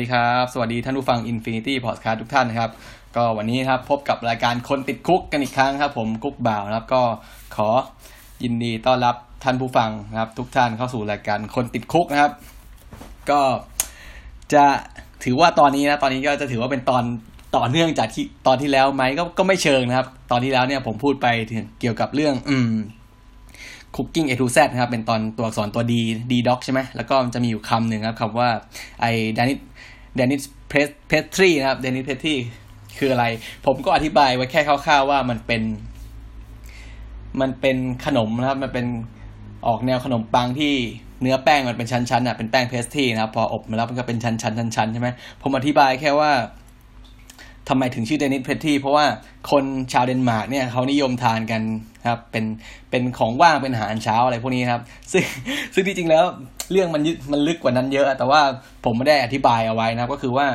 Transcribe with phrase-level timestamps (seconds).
[0.00, 2.70] สวัสดีครับ สวัสดีท่านผู้ฟัง Infinity Podcast ทุกท่านนะครับ
[3.16, 7.02] ก็วันนี้ครับพบกับรายการคนติดคุกกันอีกครั้งครับผมกุ๊กบ่าวนะครับ ก็
[7.56, 7.68] ขอ
[8.44, 12.32] ยินดีต้อนรับท่านผู้ฟังนะครับ ทุกท่านเข้าสู่รายการคนติดคุกนะครับ
[13.30, 13.40] ก็
[14.54, 14.64] จะ
[15.24, 17.04] ถือว่าตอนนี้นะตอนนี้ก็จะถือว่าเป็นตอน
[17.56, 22.74] ต่อเนื่องจากที่ตอนที่แล้วไหมก็ก็ไม่เชิงนะครับ ตอนที่แล้วเนี่ยผมพูดไปถึงเกี่ยวกับเรื่อง อืม
[23.96, 25.94] Cooking A to Z นะครับ เป็นตอนตัวอักษรตัว D
[26.30, 28.48] D doc ใช่ไหมแล้วก็มันจะมีอยู่คำหนึ่งครับคำว่า
[29.00, 30.42] ไอ้ Danish
[30.72, 32.36] Danish pastry นะครับ Danish pastry
[32.98, 33.24] คืออะไร
[33.66, 35.62] ผมก็อธิบายไว้แค่คร่าวๆว่ามันเป็น
[37.40, 38.86] มันเป็นขนมนะครับ มันเป็น
[39.66, 40.74] ออกแนวขนมปังที่
[41.22, 45.08] เนื้อแป้งมันเป็นชั้นๆอะเป็นแป้ง pastry นะครับ พออบมาแล้วมันก็เป็นชั้นๆชั้นๆใช่ไหม
[45.42, 46.30] ผมอธิบายแค่ว่า
[47.70, 49.06] ทำไมถึงชื่อ Danish pastry เพราะว่า
[49.50, 51.62] คนชาวเดนมาร์กเนี่ยเขานิยมทานกัน
[52.08, 52.44] ครับเป็น
[52.90, 54.82] เป็นของว่างเป็นอาหารเช้าอะไรพวกนี้ครับ
[55.12, 55.22] ซึ่ง
[55.74, 56.24] ซึ่งที่จริงแล้ว
[56.70, 58.40] เรื่องมันยึดมันลึกกว่านั้นเยอะ แต่ว่า
[58.84, 60.46] ผมไม่ได้อธิบายเอาไว้นะครับ ก็คือว่า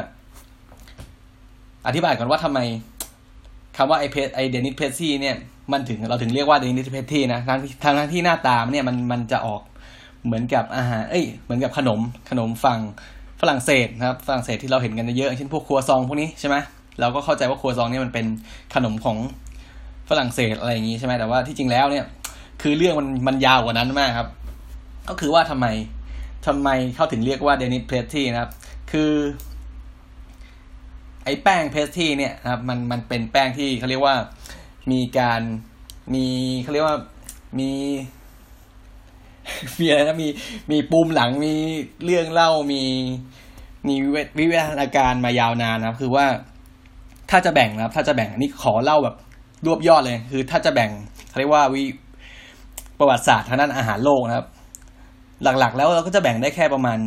[1.88, 2.59] อธิบายก่อนว่าทำไม
[3.77, 5.36] คำว่าไอเพไอเดนิสเพทซี่เนี่ย
[5.71, 9.61] มันถึงเราถึงเรียกว่าเดนิสเพทที่นะทั้งทั้งทั้งที่หน้าตามเนี่ยมันมันจะออก
[10.25, 11.99] เหมือนกับอาหาร เอ้ย เหมือนกับขนม
[12.30, 12.80] ขนมฝั่ง
[13.41, 16.55] ฝรั่งเศสนะครับ ฝรั่งเศสที่เราเห็นกันเยอะเช่นพวกครัวซองพวกนี้ใช่ไหม
[17.00, 18.26] เราก็เข้าใจว่าครัวซองเนี่ยมันเป็น
[18.74, 19.18] ขนมของ
[20.10, 22.06] ฝรั่งเศสอะไรอย่างนี้ใช่ไหมแต่ว่าที่จริงแล้วเนี่ย
[22.62, 24.30] คือเรื่องมันมันยาวกว่านั้นมากครับ
[25.10, 25.68] ก็คือว่าทำไม
[26.48, 28.52] ทำไมเขาถึงเรียกว่าเดนิสเพสทีนะครับ
[28.92, 29.12] คือ
[31.26, 34.16] ไอ้แป้งเพสทีเนี่ยนะครับ มันมันเป็นแป้งที่เขาเรียกว่า
[34.92, 35.42] มีการ
[36.14, 36.26] มี
[36.61, 36.98] เขาเรียกว่า
[37.60, 37.72] มี
[39.80, 40.28] มีอะไรนะมี
[40.72, 41.54] มีปูมหลังมี
[42.05, 42.84] เรื่องเล่ามี
[43.88, 43.95] มี
[44.38, 46.26] วิวัฒนาการมายาวนานนะครับ คือว่า
[47.36, 49.16] ถ้าจะแบ่งนะครับ ถ้าจะแบ่งอันนี้ขอเล่าแบบ
[49.66, 50.92] รวบยอดเลย คือถ้าจะแบ่ง
[51.30, 51.84] เขาเรียกว่าวิ
[53.00, 54.48] ประวัติศาสตร์ทางด้านอาหารโลกนะครับ
[55.44, 57.00] หลักๆ แล้วเราก็จะแบ่งได้แค่ประมาณ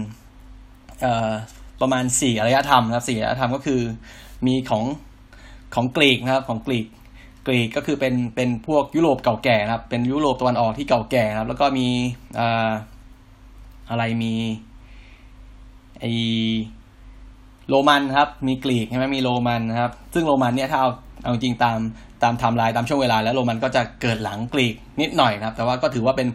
[1.03, 1.31] เอ่อ
[1.81, 3.81] ประมาณสี่อารยธรรมนะครับสี่อารยธรรมก็คือ
[4.47, 4.85] มีของ
[5.75, 6.87] ของกรีกนะครับของกรีก
[7.47, 11.89] กรีกก็คือเป็นเป็นพวกยุโรปเก่าแก่นะครับ เป็นยุโรปตะวันออกที่เก่าแก่นะครับ แล้วก็มี
[12.39, 12.71] อ่า
[13.91, 14.35] อะไรมี
[16.01, 16.05] ไอ
[17.71, 20.91] โรมันครับมีกรีกใช่ไหมมีโรมันนะครับ ซึ่งโรมันเนี่ยถ้าเอา
[21.25, 21.79] เอาจริงตาม
[22.23, 26.29] ตามไทม์ไลน์ตามช่วงเวลา แล้วโรมันก็จะเกิดหลังกรีกนิดหน่อยนะครับ แต่ว่าก็ถือว่าเป็น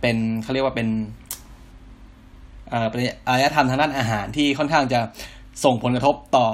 [0.00, 0.88] เป็นเขาเรียกว่าเป็น
[2.70, 2.88] เอ่อ
[3.28, 5.00] อารยธรรมทางด้านอาหารที่ค่อนข้างจะ
[5.64, 6.46] ส่งผลกระทบต่อ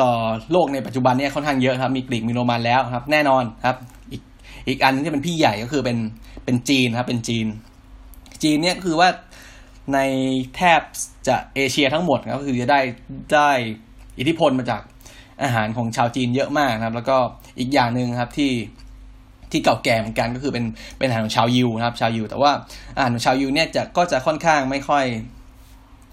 [0.00, 0.10] ต่อ
[0.52, 3.76] โลกในปัจจุบันเนี่ยค่อนข้างเยอะครับ มีกรีกมีโรมันแล้วครับ แน่นอนครับ
[4.12, 4.22] อีก
[4.68, 5.98] อีกอันนึงที่เป็นพี่ใหญ่ก็คือเป็น
[6.44, 7.46] เป็นจีนครับ เป็นจีน
[8.42, 9.08] จีนเนี่ยคือว่า
[9.94, 9.98] ใน
[10.56, 10.80] แทบ
[11.28, 12.80] จะเอเชียทั้งหมดก็คือจะได้
[13.34, 13.50] ได้
[14.18, 14.82] อิทธิพลมาจาก
[15.42, 17.16] อาหารของชาวจีนเยอะมากนะครับ แล้วก็
[17.58, 18.52] อีกอย่างหนึ่งครับที่
[19.50, 20.64] ที่เก่าแก่เหมือนกันก็คือเป็น
[20.98, 22.52] เป็นอาหารของชาวยิวนะครับ ชาวยิวแต่ว่า
[22.96, 25.04] อาหารของชาวยิวเนี่ยจะก็จะค่อนข้างไม่ค่อย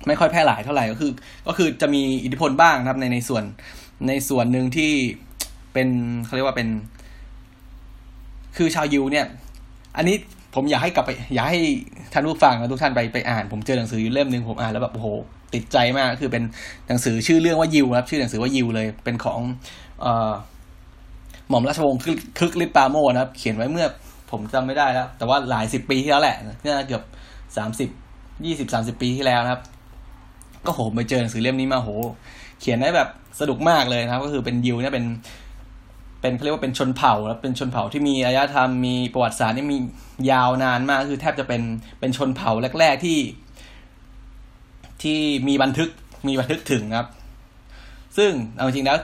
[0.08, 1.12] ไม่ค่อยแพร่หลายเท่าไหร่ก็คือ
[1.48, 3.44] ก็คือจะมีอิทธิพลบ้างนะครับในในส่วน
[4.08, 4.92] ในส่วนหนึ่งที่
[5.74, 5.88] เป็น
[6.26, 6.70] เขาเรียกว่าเป็น
[8.58, 9.26] คือชาวยิวเนี่ย
[9.98, 10.16] อันนี้
[10.58, 11.60] ผมอยากให้กลับไป อยากให้
[12.14, 15.08] ท่านผู้ฟังและทุกท่านไปไปอ่าน ผมเจอหนังสืออยู่เล่มหนึ่งผมอ่านแล้วแบบโอ้โห
[15.54, 16.44] ติดใจมากคือเป็น
[16.88, 19.40] หนังสือชื่อเรื่องว่ายิวครับ ชื่อหนังสือว่ายิวเลย เป็นของ
[20.02, 20.32] เอ่อ
[21.50, 22.02] หม่อมราชวงศ์
[22.40, 23.86] คึกฤทธิ์ปาโมนะครับ เขียนไว้เมื่อ
[24.32, 27.04] ผมจำไม่ได้แล้ว แต่ว่าหลายสิบปีที่แล้วแหละน่าเกือบ
[27.58, 27.90] สามสิบ
[28.46, 29.62] ยี่สิบสามสิบปีที่แล้วนะครับ
[30.66, 31.90] ก็โหไปเจอหนังสือเล่มนี้มาโห
[32.62, 35.06] เขียนได้แบบสนุกมากเลยนะครับ ก็คือเป็นยิวเนี่ยเป็น
[36.22, 39.78] เป็นเขาเรียกว่าเป็นชนเผ่าแล้วเป็นชนเผ่าที่มีอารยธรรมมีประวัติศาสตร์นี่มี
[40.32, 41.62] ยาวนานมากคือแทบจะเป็น
[42.00, 43.20] เป็นชนเผ่าแรก ๆที่
[45.04, 45.90] ที่มีบันทึก
[46.28, 47.08] มีบันทึกถึงครับ
[48.18, 48.98] ซึ่งเอาจริงแล้ว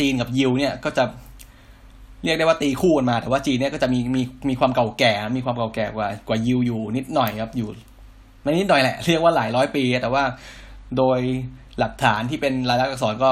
[0.00, 1.04] จีนกับยิวเนี่ยก็จะ
[2.24, 7.68] เรียกได้ว่าตีคู่กันมา แต่ว่าจีนเนี่ยก็จะมีมีมีความเก่าแก่ มีความเก่าแก่กว่ากว่ายิวอยู่นิดหน่อยครับอยู่
[8.42, 10.22] ไม่นิดหน่อยแหละเรียกว่าหลายร้อยปี แต่ว่า
[10.96, 11.18] โดย
[11.78, 13.30] หลักฐานที่เป็นลายลักษณ์อักษรก็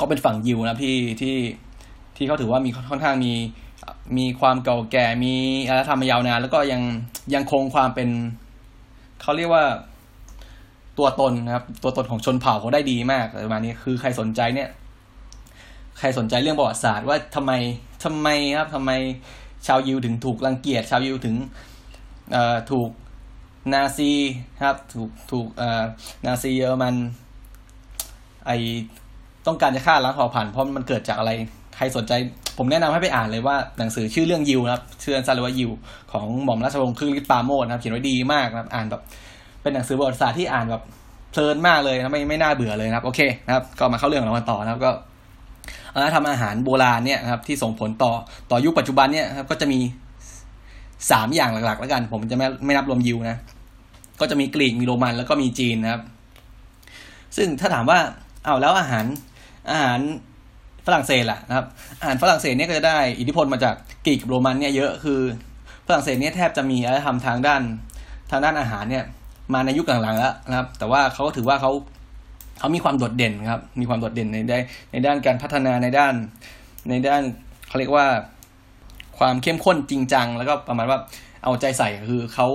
[0.00, 1.34] ก็เป็นฝั่งยิวนะที่ที่
[2.16, 3.32] ที่เขาถือว่ามีค่อนข้างมี
[4.18, 5.34] มีความเก่าแก่มี
[5.68, 6.82] อารยธรรมมายาวนานแล้วก็ยัง
[7.34, 8.08] ยังคงความเป็น
[9.22, 9.64] เขาเรียกว่า
[10.98, 14.68] ตัวตนนะครับ ตัวตนของชนเผ่าเขาได้ดีมากประมาณนี้คือใครสนใจเนี่ย
[15.98, 17.52] ใครสนใจเรื่องประวัติศาสตร์ว่าทำไม
[18.04, 18.90] ทำไมครับทำไม
[19.66, 21.36] ชาวยิวถึงถูกรังเกียจชาวยิวถึง
[22.32, 22.90] เอ่อถูก
[23.72, 24.10] นาซี
[24.64, 25.82] ครับ ถูกถูกเอ่อ
[26.26, 26.94] นาซีเยอรมัน
[28.46, 28.50] ไอ
[29.46, 31.32] ต้องการจะฆ่าล้างเผ่าพันธุ์เพราะมันเกิดจากอะไร
[31.76, 32.12] ใครสนใจ
[32.58, 35.70] ผมแนะนำให้ไปอ่านเลยว่าหนังสือชื่อเรื่องยิวครับชื่อสั้นเลยว่ายิว
[36.12, 39.02] ของหม่อมราชวงศ์ครึ่งฤทธิ์ปาโมดนะครับเขียนไว้ดีมากนะครับอ่านแบบ
[39.62, 40.82] เป็นหนังสือประวัติศาสตร์ที่อ่านแบบ
[41.30, 44.90] เพลินมากเลยนะไม่ไม่น่าเบื่อเลยนะครับ โอเคนะครับ ก็มาเข้าเรื่องของเราต่อนะครับก็
[45.92, 48.12] อารยธรรมอาหารโบราณเนี่ยนะครับที่ส่งผลต่อ
[48.50, 49.78] ต่อยุคปัจจุบันเนี่ยครับก็จะมี
[51.10, 53.38] สามอย่างหลักๆ แล้วกัน ผมจะไม่ไม่นับรวมยิวนะ
[54.20, 56.02] ก็จะมีกรีกมีโรมันแล้วก็มีจีนนะครับ
[57.36, 57.98] ซึ่งถ้าถามว่า
[58.44, 59.04] เอาแล้วอาหาร
[59.70, 59.98] อาหาร
[60.86, 61.66] ฝรั่งเศสล่ะนะครับ
[62.00, 63.74] อาหารฝรั่งเศสเนี่ยก็จะได้อิทธิพลมาจาก
[64.06, 65.20] กรีกกับโรมันเนี่ยเยอะคือ
[65.86, 67.62] ฝรั่งเศสเนี่ยแทบจะมีอารยธรรมทางด้าน
[68.30, 69.04] ทางด้านอาหารเนี่ย
[69.54, 71.72] มาในยุคหลังๆแล้วนะครับ แต่ว่าเขาก็ถือว่าเขา
[72.58, 74.58] เขามีความโดดเด่นครับ มีความโดดเด่นในได้
[74.92, 76.14] ในด้านการพัฒนาในด้าน
[76.88, 77.22] ในด้าน
[77.68, 78.06] เขาเรียกว่า
[79.18, 80.98] ความเข้มข้นจริงจัง แล้วก็ประมาณว่า
[81.44, 82.48] เอาใจใส่คือเขา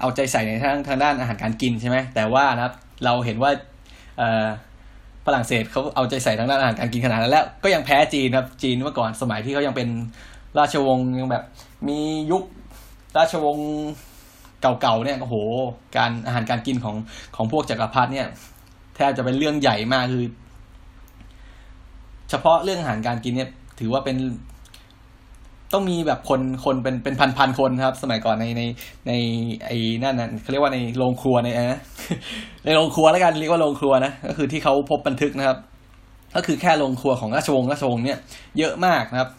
[0.00, 2.74] เอาใจใส่ในทางทางด้านอาหารการกินใช่ไหมแต่ว่านะครับ
[3.04, 3.50] เราเห็นว่า
[5.26, 9.88] ฝรั่งเศสเขาเอาใจใส่ทางด้านอาหารการกินขนาดนั้นแล้ว ก็ยังแพ้จีนครับจีนเมื่อก่อนสมัยที่เขายังเป็น
[10.58, 11.44] ราชวงศ์ยังแบบ
[11.88, 11.98] มี
[12.30, 12.42] ยุค
[13.16, 13.68] ราชวงศ์
[14.60, 15.36] เก่าๆเนี่ยโอ้โห
[15.96, 16.96] การอาหารการกินของ
[17.36, 18.28] ของพวกจักรพรรดิเนี่ย
[18.96, 20.24] แทบจะเป็นเรื่องใหญ่มากคือ
[22.30, 23.50] เฉพาะเรื่องอาหารการกินเนี่ย
[23.80, 24.16] ถือว่าเป็น
[25.72, 28.62] ต้องมีแบบคนคนเป็นเป็นพันพันคนครับ สมัยก่อนในใน
[29.08, 29.12] ใน
[29.66, 31.80] ไอ้นั่นน่ะเขาเรียกว่าในโรงครัวในนะ
[32.64, 35.58] ในโรงครัวแล้วกันเรียกว่าโรงครัวนะก็คือที่เขาพบบันทึกนะครับ
[36.36, 38.18] ก็คือแค่โรงครัวของราชวงศ์ราชวงศ์เนี่ย
[38.58, 39.30] เยอะมากนะครับ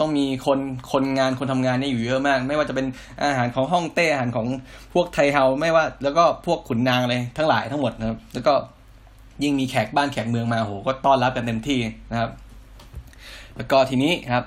[0.00, 0.58] ต้องมีคน
[0.92, 2.86] คนงานคนทำงานเนี่ยอยู่เยอะมาก ไม่ว่าจะเป็น
[3.22, 4.46] อาหารของห้องเต้อาหารของ
[4.94, 8.52] พวกไทเฮาไม่ว่า แล้วก็พวกขุนนางเลยทั้งหลายทั้งหมดนะครับ แล้วก็
[9.42, 11.78] ยิ่งมีแขกบ้านแขกเมืองมาโหก็ต้อนรับกันเต็มที่
[12.10, 12.30] นะครับ
[13.56, 14.44] แล้วก็ทีนี้ครับ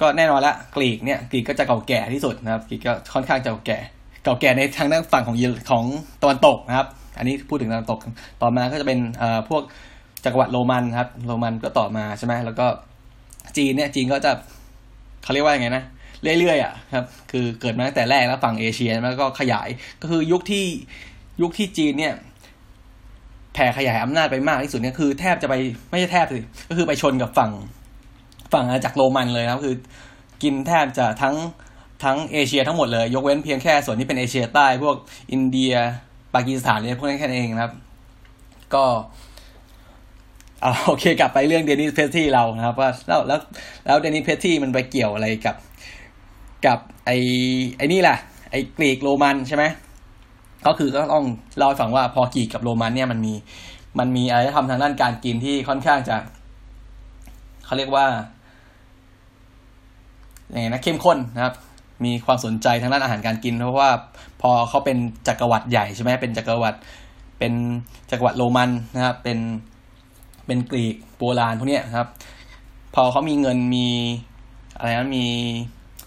[0.00, 3.78] ก็แน่นอนละกรีกเนี่ยกรีกก็จะเก่าแก่ที่สุดนะครับกรีกก็ค่อนข้างจะเก่าแก่
[4.24, 5.36] เก่าแก่ในทางด้านฝั่งของ
[5.70, 5.84] ของ
[6.22, 6.86] ตะวันตกนะครับ
[7.18, 7.98] อันนี้พูดถึงตะวันตก
[8.42, 9.62] ต่อมาก็จะเป็นเอ่อพวก
[10.24, 12.66] จักรวรรดิโรมันครับ โรมันก็ต่อมาใช่ไหมแล้วก็
[13.56, 14.32] จีนเนี่ยจีนก็จะ
[15.22, 15.84] เขาเรียกว่ายังไงนะ
[16.38, 19.68] เรื่อยๆอะครับคือเกิดมาตั้งแต่แรกแล้วฝั่งเอเชียแล้วก็ขยาย
[20.02, 20.64] ก็คือยุคที่
[21.42, 22.14] ยุคที่จีนเนี่ย
[23.54, 25.54] แผ่ขยายอำนาจไปมากที่สุดเนี่ยคือแทบจะไป
[25.90, 26.38] ไม่ใช่แทบสิ
[26.68, 27.50] ก็คือไปชนกับฝั่ง
[28.52, 29.74] ฝั่งอาณาจักรโรมันเลยครับคือ
[30.42, 31.34] กินแทบจะทั้ง
[32.04, 34.96] ทั้งเอเชียทั้งหมดเลย ยกเว้นเพียงแค่ส่วนที่เป็นเอเชียใต้ พวก
[35.32, 35.74] อินเดีย
[36.34, 37.72] ปากีสถานเนี่ยพวกนี้นแค่นั้นเองนะครับ
[38.74, 38.84] ก็
[40.60, 43.38] เอาโอเคกลับไปเรื่องเดนิสเพสที่เรานะครับว่าแล้วแล้ว
[43.86, 45.56] แล้วเดนิสเพสที่มันไปเกี่ยวอะไรกับ
[46.66, 47.10] กับไอ
[47.76, 48.16] ไอนี่แหละ
[48.50, 49.64] ไอกรีกโรมันใช่ไหม
[50.66, 51.24] ก็คือก็ต้อง
[51.56, 53.34] เล่าให้ฟังว่าพอกรีกกับโรมันเนี่ยมันมี
[53.98, 56.16] มันมีอะไรทำทางด้านการกินที่ค่อนข้างจะ
[57.64, 58.06] เขาเรียกว่า
[60.50, 61.54] อย่างไงนะเข้มข้นนะครับ
[62.04, 63.90] มีความสนใจทางด้านอาหารการกิน เพราะว่า
[64.42, 64.96] พอเขาเป็น
[65.28, 66.78] จักรวรรดิใหญ่ใช่ไหมเป็นจักรวรรดิ
[67.38, 67.52] เป็น
[68.10, 69.38] จักรวรรดิโรมันนะครับ เป็น
[70.46, 72.08] เป็นกรีกโบราณพวกนี้ครับ
[72.94, 73.86] พอเขามีเงินมี
[74.76, 75.26] อะไรนะมี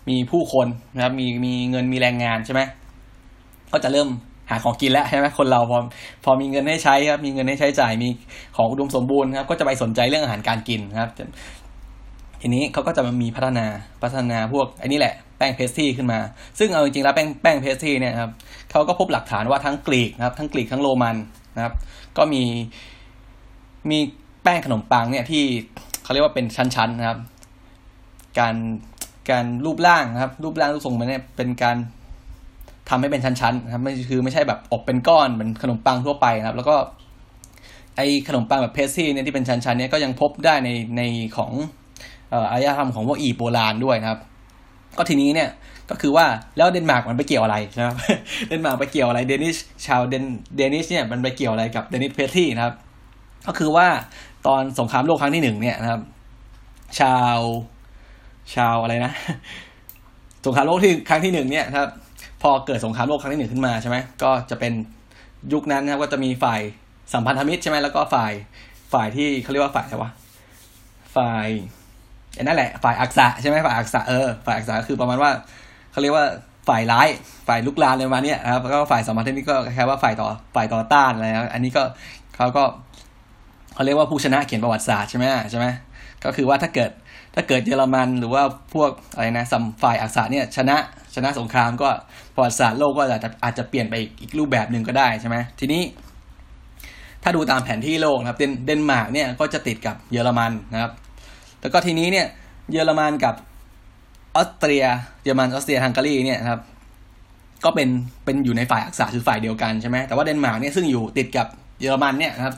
[0.10, 2.62] มีผู้คนนะครับ มีมีเงินมีแรงงานใช่ไหม
[3.72, 4.10] ก็จะเริ่ม
[4.50, 5.78] หาของกินแล้วใช่ไหมคนเราพอ
[6.24, 8.10] พอมีเงินให้ใช้ครับมีเงินให้ใช้จ่ายมี
[8.56, 11.10] ของอุดมสมบูรณ์ครับก็จะไปสนใจเรื่องอาหารการกินครับ
[12.42, 13.66] ทีนี้เขาก็จะมามีพัฒนา
[14.04, 16.20] พัฒนาพวกไอ้นี่แหละแป้งเพสตี้ขึ้นมา
[16.60, 18.32] ซึ่งเอาจริงๆแล้วแป้งแป้งเพสตี้เนี่ยครับ
[18.72, 21.16] เขาก็พบหลักฐานว่าทั้งกรีกนะครับ ทั้งกรีกทั้งโรมัน
[21.56, 21.74] นะครับ
[22.18, 22.44] ก็มี
[23.90, 24.00] มี
[24.44, 25.44] แป้งขนมปังเนี่ยที่
[26.04, 27.20] เขาเรียกว่าเป็นชั้นๆนะครับ
[28.40, 28.56] การ
[29.30, 31.78] การรูปร่างนะครับ รูปร่างรูปทรงมันเนี่ยเป็นการ
[32.90, 36.76] ทำให้เป็นชั้นๆนะครับไม่คือไม่ใช่แบบอบเป็นก้อนเหมือนขนมปังทั่วไปนะครับ แล้วก็
[37.96, 41.02] ไอขนมปังแบบ pastry เนี่ยที่เป็นชั้นๆเนี่ยก็ยังพบได้ในใน
[41.38, 41.52] ของ
[42.52, 44.20] อารยธรรมของพวกอียิปต์โบราณด้วยนะครับ
[44.98, 45.50] ก็ทีนี้เนี่ย
[45.90, 46.26] ก็คือว่า
[46.58, 47.96] แล้วเดนมาร์กมันไปเกี่ยวอะไรนะครับ
[48.48, 50.24] เดนมาร์กไปเกี่ยวอะไร Danish ชาวเดน
[50.56, 52.74] Danish เนี่ยมันไปเกี่ยวอะไรกับ Danish pastry นะครับ
[53.48, 53.88] ก็คือว่า
[54.48, 56.02] ตอนสงครามโลกครั้งที่หนึ่งเนี่ยนะครับ
[57.00, 57.38] ชาว
[58.56, 59.12] ชาวอะไรนะ
[60.46, 61.90] สงครามโลกที่ครั้งที่หนึ่งเนี่ยครับ
[62.42, 64.74] พอเกิดสงครามโลกครั้งที่หนึ่งขึ้นมาใช่ไหมก็จะเป็น
[65.54, 66.62] ยุคนั้นนะครับก็จะมีฝ่าย
[67.14, 68.32] สัมพันธมิตรใช่ไหมแล้วก็ฝ่าย
[68.94, 70.12] ฝ่ายที่เขาเรียกว่าฝ่ายอะไรวะ
[71.16, 71.48] ฝ่าย
[72.44, 75.32] นั่นแหละ ฝ่ายอักษะใช่ไหมฝ่ายอักษะเออฝ่ายอักษะคือประมาณว่า
[75.92, 76.26] เขาเรียกว่า
[76.70, 77.08] ฝ่ายร้าย
[77.48, 81.84] ฝ่ายลุกลานอะไรมาเนี้ยนะครับแล้วก็ฝ่ายสมรรถนี่ก็แค่ว่าฝ่ายต่อฝ่ายต่อต้านอะไรนะอันนี้ก็
[82.36, 82.64] เขาก็
[83.74, 85.66] เขาเรียกว่าผู้ชนะเขียนประวัติศาสตร์ใช่ไหมใช่ไหม
[86.24, 86.92] ก็คือว่าถ้าเกิด
[87.36, 88.44] ถ้าเกิดเยอรมันหรือว่า
[88.74, 90.78] พวกอะไรนะสัมฝ่ายอักษะเนี่ยชนะ
[91.16, 91.90] ชนะสงครามก็
[92.36, 95.82] ประวัติศาสตร์โลกก็อาจจะอาจจะเปลี่ยนไปอีกรูปแบบหนึ่งก็ได้ใช่ไหมทีนี้
[97.24, 100.92] ถ้าดูตามแผนที่โลกนะครับเดนมาร์กเนี่ยก็จะติดกับเยอรมันนะครับ
[101.62, 102.28] แล้วก็ทีนี้เนี่ย
[102.72, 103.36] เยอรมันกับ
[104.36, 104.86] ออสเตรีย
[105.24, 106.62] เยอรมันออสเตรียฮังการีเนี่ยครับ
[107.66, 107.90] ก็เป็น
[108.26, 111.48] เป็นอยู่ในฝ่ายอักษะคือฝ่ายเดียวกันใช่ไหมแต่ว่าเดนมาร์กเนี่ยซึ่งอยู่ติดกับ
[111.80, 112.56] เยอรมันเนี่ยนะครับ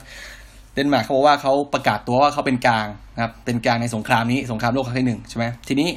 [0.73, 5.89] เดนมาร์กเขาบอกว่าเขาประกาศตัวว่าเขาเป็นกลางนะครับ เป็นกลางในสงครามนี้สงครามโลกครั้งที่หนึ่งใช่ไหมทีนี้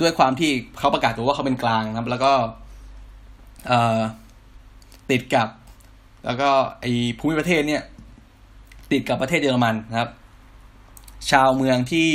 [0.00, 2.32] ด้วยความที่เขาประกาศตัวว่าเขาเป็นกลางนะครับ แล้วก็
[3.66, 3.98] เอ่อ
[5.10, 5.48] ติดกับ
[6.26, 6.48] แล้วก็
[6.80, 6.86] ไอ
[7.18, 7.82] ภูมิประเทศเนี่ย
[8.92, 10.10] ติดกับประเทศเยอรมันนะครับ
[11.30, 12.08] ชาวเมืองที่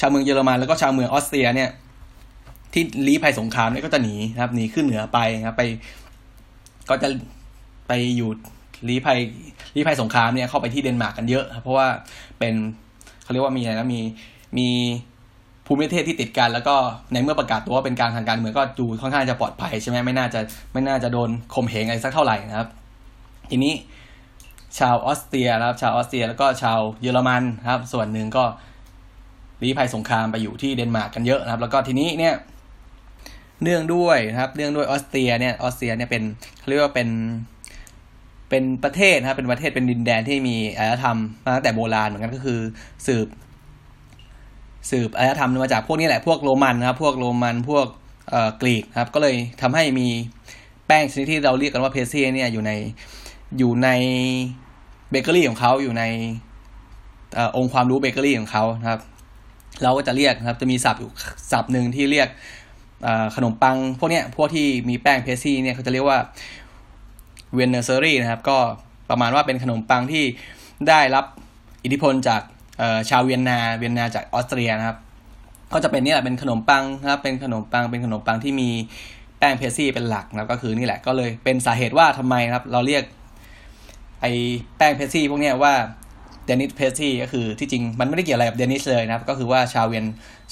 [0.00, 1.70] ชาวเมืองเยอรมันแล้วก็ชาวเมืองออสเตรียเนี่ย
[2.72, 5.62] ที่ลี้ภัยสงครามเนี่ยก็จะหนีนะครับหนีขึ้นเหนือไปนะครับ ไป
[6.90, 7.08] ก็จะ
[7.88, 8.30] ไปอยู่
[8.88, 9.18] ลี้ภัย
[9.74, 11.86] ลี้ภัยสงครามเนี่ยเข้าไปที่เดนมาร์กกันเยอะครับเพราะว่า
[12.38, 12.54] เป็น
[13.22, 14.00] เขาเรียกว่ามีอะไรนะมี
[14.58, 14.68] มี
[15.66, 16.74] ภูมิประเทศที่ติดกัน แล้วก็
[17.12, 20.40] ในเมื่อประกาศตัวว่าเป็นการทางการเมืองก็ดูค่อนข้างจะปลอดภัยใช่ไหมไม่น่าจะ
[20.72, 22.68] ไม่น่าจะโดนข่มเหงอะไรสักเท่าไหร่นะครับ
[23.50, 23.72] ทีนี้
[24.78, 28.44] ชาวออสเตรียนะครับ ชาวออสเตรียแล้วก็ชาวเยอรมันครับ ส่วนหนึ่งก็
[29.62, 32.34] ลี้ภัยสงครามไปอยู่ที่เดนมาร์กกันเยอะนะครับ แล้วก็ทีนี้เนี่ย
[33.62, 36.22] เนื่องด้วยนะครับ เนื่องด้วยออสเตรียเนี่ยออสเตรียเนี่ยเป็น
[36.58, 37.08] เขาเรียกว่าเป็น
[38.48, 42.60] เป็นประเทศนะครับเป็นประเทศเป็นดินแดนที่มีอารยธรรมมาตั้งแต่โบราณเหมือนกันก็คือ
[43.06, 43.26] สืบ
[44.90, 47.86] สืบอารยธรรมมาจากพวกนี้แหละพวกโรมันนะครับ พวกโรมันพวก
[48.30, 50.08] เอ่อกรีกนะครับ ก็เลยทำให้มี
[50.86, 52.72] แป้งชนิดที่เราเรียกกันว่า pastry เนี่ยอยู่ใน
[53.58, 53.88] อยู่ใน
[55.10, 56.04] เบเกอรี่ของเขาอยู่ใน
[57.36, 59.00] องค์ความรู้เบเกอรี่ของเขานะครับ
[59.82, 61.10] เราก็จะเรียกนะครับ จะมีศัพท์อยู่
[61.52, 62.28] ศัพท์หนึ่งที่เรียก
[63.36, 66.18] ขนมปัง พวกเนี้ยพวกที่มีแป้ง pastry เนี่ยเขาจะเรียกว่า
[67.54, 68.58] viennoiserie นะครับ ก็
[69.10, 70.24] ประมาณว่าเป็นขนมปังที่
[70.88, 71.24] ได้รับ
[71.84, 72.42] อิทธิพลจาก
[73.10, 74.98] ชาวเวียนนาเวียนนาจากออสเตรียนะครับ
[75.72, 78.68] ก็จะเป็นนี่แหละเป็นขนมปังนะครับ เป็นขนมปังเป็นขนมปังที่มี
[79.38, 83.02] แป้ง pastry เป็นหลักนะก็คือนี่แหละก็เลยเป็นสาเหตุว่าทำไมครับ เราเรียก
[84.20, 84.26] ไอ
[84.76, 85.74] แป้ง pastry พวกเนี้ยว่า
[86.46, 90.04] Danish pastry ก็คือที่จริงมันไม่ได้เกี่ยวอะไรกับ Danish เลยนะครับ ก็คือว่าชาวเวียน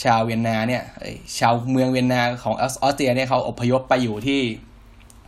[0.05, 0.83] ชาวเวียนนาเนี่ย
[1.39, 4.43] ชาวเมืองเวียนนาของออสเตรียเนี่ยเขาอพยพไปอยู่ที่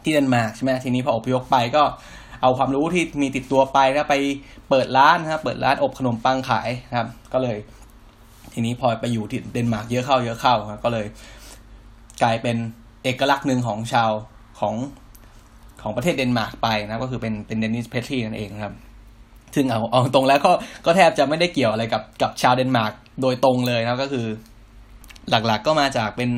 [0.04, 1.82] ที่เดนมาร์กใช่ไหมทีนี้พออพยพไปก็
[2.42, 4.14] เอาความรู้ที่มีติดตัวไปแล้วไป
[4.68, 7.56] เปิดร้านนะครับเปิดร้านอบขนมปังขายนะครับ ก็เลย
[8.52, 10.54] ทีนี้พอไปอยู่ที่เดนมาร์กเยอะเข้าเยอะเข้า
[10.84, 11.06] ก็เลย
[12.22, 12.56] กลายเป็น
[13.02, 14.10] เอกลักษณ์หนึ่งของชาว
[14.60, 14.74] ของ
[15.82, 18.74] ของประเทศเดนมาร์กไปนะก็คือเป็นเป็น Danish pastry นั่นเองครับ
[19.54, 20.52] ซึ่งเอาเอาตรงแล้วก็
[20.86, 22.92] ก็แทบจะไม่ได้เกี่ยวอะไรกับกับชาวเดนมาร์ก
[23.22, 24.26] โดยตรงเลยนะก็คือ
[25.30, 26.30] หลักๆก็มาจากเป็น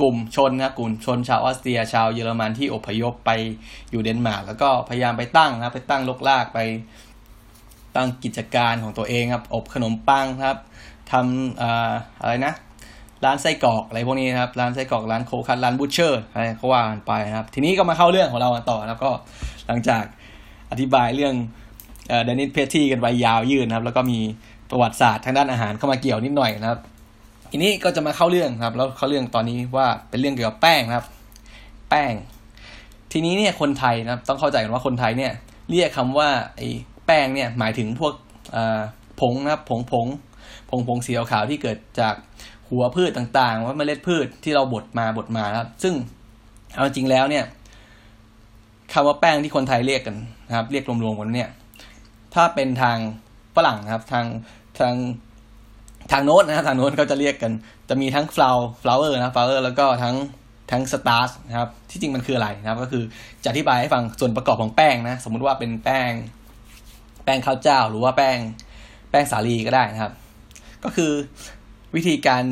[0.00, 3.30] กลุ่มชนนะกลุ่มชนชาวออสเตรียชาวเยอรมันที่อพยพไป
[3.90, 6.60] อยู่เดนมาร์กแล้วก็พยายามไปตั้งนะไปตั้งรกรากไป
[7.96, 10.58] ตั้งกิจการของตัวเองครับ อบขนมปังครับ
[11.12, 11.60] ทำ
[12.20, 12.54] อะไรนะ
[13.24, 19.10] ร้านไส้กรอกอะไรพวกนี้นะครับร้านไส้กรอกร้าน cold cuts ร้าน butcher อะไรก็ว่ากันไปนะครับ ทีนี้ก็มาเข้าเรื่องของเราต่อแล้วก็
[19.66, 20.04] หลังจาก
[20.70, 21.34] อธิบายเรื่อง
[22.24, 24.18] Danish pastry กันไปยาวยืดนะครับ แล้วก็มี
[24.70, 26.80] ประวัติศาสตร์ทางด้านอาหารเข้ามาเกี่ยวนิดหน่อยนะครับ
[27.50, 31.06] ทีนี้ก็จะมาเข้าเรื่องครับ แล้วเข้าเรื่องตอนนี้ว่าเป็นเรื่องเกี่ยวกับแป้งนะครับ
[31.90, 32.12] แป้ง
[33.12, 35.32] ทีนี้เนี่ยคนไทยนะครับต้องเข้าใจกันว่าคนไทยเนี่ย
[35.70, 36.68] เรียกคำว่าไอ้
[37.06, 38.14] แป้งเนี่ยหมายถึงพวก
[39.20, 40.06] ผงนะครับผงผง
[40.70, 42.14] ผงผงสีขาวที่เกิดจาก
[42.70, 45.94] หัวพืชต่างๆ ว่าเมล็ดพืชที่เราบดมาบดมาครับ ซึ่ง
[46.74, 47.44] เอาจริงแล้วเนี่ย
[48.92, 50.16] คำว่าแป้งที่คนไทยเรียกกัน
[50.48, 51.50] นะครับ เรียกรวมๆกันเนี่ย
[52.34, 52.98] ถ้าเป็นทาง
[53.56, 54.26] ฝรั่งนะครับ ทาง
[54.78, 54.94] ทาง
[56.12, 57.52] ทางโน้นนะครับทางโน้นเขาจะเรียกกัน
[57.88, 60.14] จะมีทั้ง flour flour นะ flour แล้วก็ทั้ง
[60.70, 63.02] ทั้ง starch นะครับ ที่จริงมันคืออะไรนะครับ ก็คือ
[63.44, 66.12] จะอธิบายให้ฟังส่วนประกอบของแป้งนะ สมมุติว่าเป็นแป้ง
[67.24, 68.38] แป้งข้าวเจ้า หรือว่าแป้ง
[69.10, 70.12] แป้งสาลีก็ได้นะครับ
[70.84, 71.12] ก็คือ
[71.96, 72.42] วิธีการ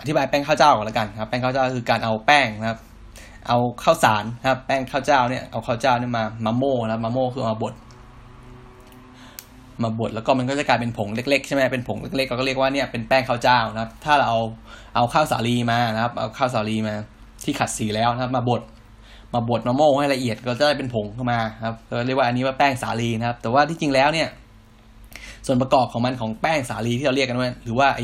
[0.00, 2.78] อธิบายแป้งข้าวเจ้าก่อนละกันครับแป้งข้าวเจ้าคือการเอาแป้งนะครับ
[3.48, 7.74] เอาข้าวสารนะครับแป้งข้าวเจ้าเนี่ยเอาข้าวเจ้าเนี่ยมามาโม่แล้วมาโม่คือมาบด
[9.82, 14.38] มาบดแล้วก็มันก็จะกลายเป็นผงเล็กๆใช่ไหมเป็นผงเล็กๆเราก็เรียกว่าเนี่ยเป็นแป้งข้าวเจ้านะครับ ถ้าเราเอา
[14.94, 16.94] เอาข้าวสาลีมานะครับ เอาข้าวสาลีมา
[17.44, 18.62] ที่ขัดสีแล้วนะครับ มาบด
[19.34, 24.28] มาบดมาโม่ให้ละเอียดก็จะได้เป็นผงขึ้นมาครับเราเรียกว่าอันนี้ว่าแป้งสาลีนะครับ แต่ว่าที่จริงแล้วเนี่ย
[25.48, 28.00] ส่วนประกอบของมันของแป้งสาลีที่เราเรียกกันว่าหรือว่าไอ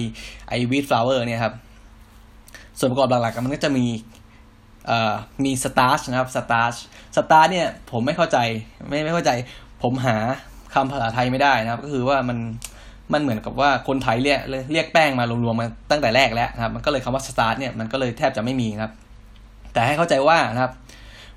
[0.48, 1.54] ไอ้ wheat flour เนี่ยครับ
[2.78, 3.86] ส่วนประกอบหลักๆมันก็จะมี
[4.86, 6.75] เอ่อมี starch นะครับ starch
[7.16, 8.38] starch เนี่ยผมไม่เข้าใจ
[8.88, 9.30] ไม่ไม่เข้าใจ
[9.82, 10.16] ผมหา
[10.74, 12.38] คำภาษาไทยไม่ได้นะครับ ก็คือว่ามัน
[13.12, 14.40] มันเหมือนกับว่าคนไทยเรียก
[14.72, 18.92] เรียกแป้งมารวมๆมาตั้งแต่แรกแล้วนะครับ มันก็เลยคำว่า starch เนี่ยมันก็เลยแทบจะไม่มีครับ
[19.72, 20.72] แต่ให้เข้าใจว่านะครับ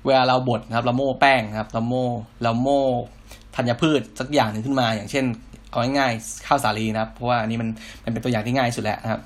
[0.06, 2.06] เวลาเราบดนะครับเราโม่แป้งครับเราโม่
[2.42, 2.82] เราโม่
[3.56, 5.24] ธัญพืชสักอย่างหนึ่งขึ้นมา อย่างเช่น
[5.70, 7.68] เอาง่ายๆข้าวสาลีนะครับ เพราะว่าอันนี้มัน
[8.04, 9.20] มันเป็นตัวอย่างที่ง่ายสุดแล้วนะครับ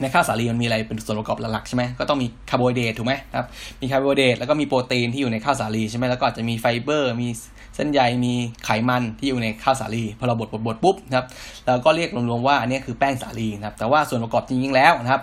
[0.00, 3.46] ในข้าวสาลีมันมีอะไรเป็นส่วนประกอบหลักๆใช่ไหมก็ต้องมีคาร์โบไฮเดรตถูกไหมครับ
[3.80, 7.28] มีคาร์โบไฮเดรตแล้วก็มีโปรตีนที่อยู่ในข้าวสาลีใช่ไหมแล้วก็อาจจะมีไฟเบอร์ มี
[7.76, 11.26] เส้นใยมีไขมันที่อยู่ในข้าวสาลีพอเราบดบดบดปุ๊บนะครับ
[11.66, 15.22] เราก็เรียกรวมๆว่าอันนี้คือแป้งสาลีนะครับ แต่ว่าส่วนประกอบจริงๆแล้วนะครับ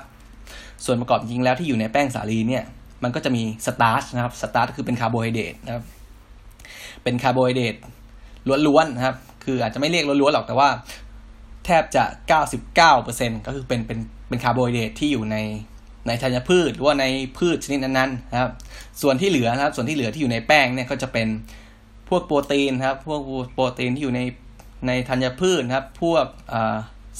[0.86, 2.64] ส่วนประกอบจริงๆแล้วที่อยู่ในแป้งสาลีเนี่ย
[3.04, 5.84] มันก็จะมี starch นะครับ starch คือเป็นคาร์โบไฮเดรตนะครับ
[7.04, 7.76] เป็นคาร์โบไฮเดรต
[8.68, 10.70] ล้วนๆนะครับ คืออาจจะไม่เรียกล้วนๆหรอกแต่ว่า
[11.66, 12.04] แทบจะ
[12.76, 15.38] 99%ก็คือเป็นเป็นเป็นคาร์โบไฮเดรตที่อยู่ใน
[16.08, 17.06] ในธัญพืชหรือว่าใน
[17.38, 18.52] พืชชนิดนั้นๆนะครับ
[19.02, 21.28] ส่วนที่เหลือนะครับ ส่วนที่เหลือที่อยู่ในแป้งเนี่ยก็จะเป็น
[22.10, 23.22] พวกโปรตีนครับ พวก
[23.54, 24.22] โปรตีนที่อยู่ใน
[24.88, 26.26] ในธัญพืชนะครับ พวก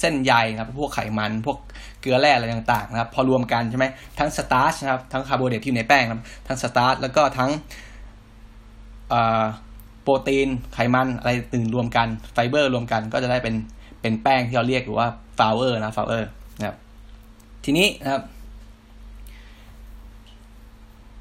[0.00, 1.58] เส้นใยครับ พวกไขมัน พวก
[2.00, 3.86] เกลือแร่อะไรต่างๆนะครับ พอรวมกันใช่ไหม
[4.18, 7.50] ทั้ง starch นะครับ ทั้งคาร์โบไฮเดรตที่อยู่ในแป้งครับ ทั้ง starch แล้วก็ทั้ง
[10.02, 13.54] โปรตีนไขมันอะไรอื่นรวมกันไฟเบอร์รวมกันก็จะได้เป็น
[14.00, 16.28] เป็นแป้งที่เราเรียกหรือว่า flour นะ flour
[16.58, 16.76] นะครับ
[17.64, 18.22] ทีนี้นะครับ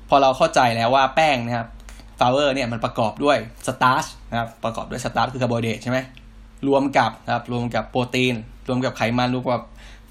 [0.10, 1.68] พอเราเข้าใจแล้วว่าแป้งนะครับ
[2.20, 6.00] flour เนี่ยมันประกอบด้วย starch นะครับประกอบด้วย starch คือคาร์โบไฮเดรตใช่ไหม
[6.68, 8.36] รวมกับนะครับรวมกับโปรตีน
[8.68, 9.64] รวมกับไขมันรวมกับ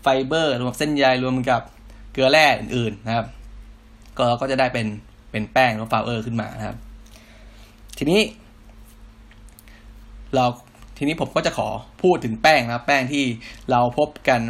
[0.02, 1.62] ไฟเบอร์ รวมกับเส้นใยรวมกับ
[2.12, 3.26] เกลือแร่อื่นๆนะครับ
[4.18, 4.86] ก็ก็จะได้เป็น
[5.30, 6.76] เป็นแป้งหรือ flour ขึ้นมานะครับ
[7.98, 8.20] ทีนี้
[10.34, 10.44] เรา
[10.96, 11.68] ทีนี้ผมก็จะขอ
[12.02, 13.24] พูดถึงแป้งนะแป้งที่
[13.70, 14.42] เราพบกัน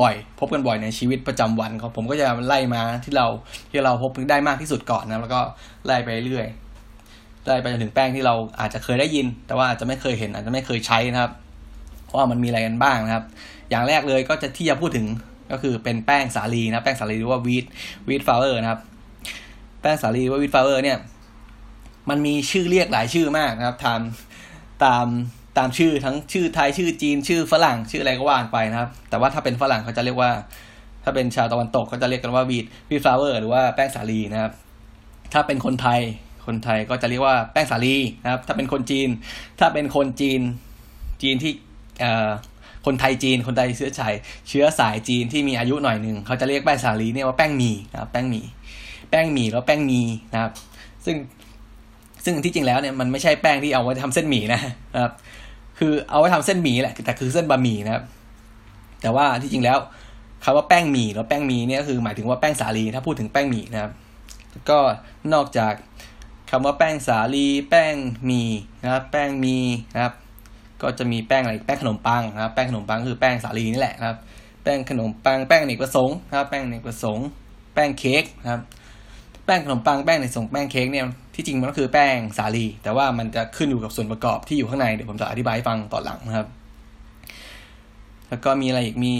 [0.00, 3.26] บ่อย พบกันบ่อยในชีวิตประจำวันครับผมก็จะไล่มาที่เรา
[3.70, 5.40] ที่เราพบได้มากที่สุดก่อนนะแล้วก็
[5.86, 6.46] ไล่ไปเรื่อย
[7.46, 11.32] ไล่ไปจนถึงแป้งที่เราอาจจะเคยได้ยิน แต่ว่าอาจจะไม่เคยเห็น อาจจะไม่เคยใช้นะครับ
[12.16, 13.24] ว่ามันมีอะไรกันบ้างนะครับ
[13.70, 15.06] อย่างแรกเลยก็จะที่จะพูดถึง
[15.52, 17.64] ก็คือเป็นแป้งสาลีนะแป้งสาลีหรือว่า wheat
[18.08, 18.80] wheat flour นะครับ
[19.80, 20.98] แป้งสาลีหรือว่า wheat flour เนี่ย
[22.10, 24.00] มันมีชื่อเรียกหลายชื่อมากนะครับตาม
[24.84, 25.06] ตาม
[25.58, 30.30] ตามชื่อทั้งชื่อไทยชื่อจีนชื่อฝรั่งชื่ออะไรก็ว่ากันไปนะครับ แต่ว่าถ้าเป็นฝรั่งเขาจะเรียกว่า
[31.04, 34.52] ถ้าเป็นชาวตะวันตกเขาจะเรียกกันว่า wheat wheat flour หรือว่าแป้งสาลีนะครับ
[35.32, 36.00] ถ้าเป็นคนไทย
[36.46, 39.08] คนไทยก็จะเรียกว่าแป้งสาลีนะครับ ถ้าเป็นคนจีน
[39.58, 40.40] ถ้าเป็นคนจีน
[41.22, 41.52] จีนที่
[42.00, 42.28] เอ่อ
[42.86, 44.14] คนไทยจีนคนไทยเชื้อสาย
[44.48, 48.44] เชื้อสายจีนที่มีอายุหน่อยหนึ่งเขาจะเรียกแป้งสาลีเนี่ยว่าแป้งหมี่นะครับแป้งหมี่
[49.10, 50.02] แป้งหมี่แล้วแป้งมี
[50.32, 50.52] นะครับ
[51.04, 51.16] ซึ่ง
[52.26, 54.60] ซึ่งที่จริงแล้วเนี่ยมันไม่ใช่แป้งที่เอาไว้ทำเส้นหมี่นะ
[55.02, 55.12] ครับ
[55.78, 58.04] คือเอาไว้ทำเส้นหมี่แหละ แต่คือเส้นบะหมี่นะครับ
[59.02, 59.78] แต่ว่าที่จริงแล้ว
[60.44, 63.92] คำว่าแป้งหมี่แล้วแป้งหมี่เนี่ยก็คือหมายถึงว่าแป้งสาลีถ้าพูดถึงแป้งหมี่นะครับ
[64.70, 64.78] ก็
[65.34, 65.74] นอกจาก
[66.50, 68.50] คำว่าแป้งสาลีแป้งหมี่
[68.82, 69.58] นะครับ แป้งหมี่
[69.94, 70.14] นะครับ
[70.82, 74.18] ก็จะมีแป้งอะไรแป้งขนมปังนะครับ แป้งขนมปังคือแป้งสาลีนี่แหละนะครับ
[74.62, 77.26] แป้งขนมปังแป้งอเนกประสงค์นะครับ แป้งอเนกประสงค์
[77.74, 78.60] แป้งเค้กนะครับ
[79.46, 81.04] แป้งขนมปังแป้งอเนกประสงค์แป้งเค้กเนี่ย
[81.34, 86.48] ที่จริงมันก็คือแป้งสาลี แต่ว่ามันจะขึ้นอยู่กับส่วนประกอบที่อยู่ข้างในเดี๋ยวผมจะอธิบายให้ฟังทีหลังนะครับ
[88.28, 89.14] แล้วก็มีอะไรอีกมี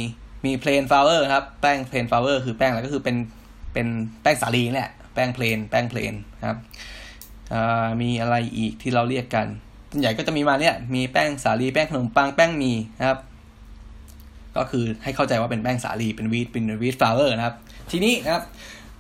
[0.45, 3.17] มี plain flour ครับแป้ง plain flour คือแป้งอะไรก็คือเป็น
[3.73, 3.87] เป็น
[4.23, 6.15] แป้งสาลีแหละแป้ง plain แป้ง plain
[6.49, 6.59] ครับ
[8.01, 9.47] มีอะไรอีกที่เราเรียกกัน
[9.91, 13.19] ส่วนใหญ่ก็จะมีมาเนี่ยมีแป้งสาลีแป้งขนมปังแป้งหมี่นะครับ
[14.57, 17.55] ก็คือให้เข้าใจว่าเป็นแป้งสาลีเป็น wheat เป็น wheat flour นะครับ
[17.91, 18.45] ทีนี้นะครับ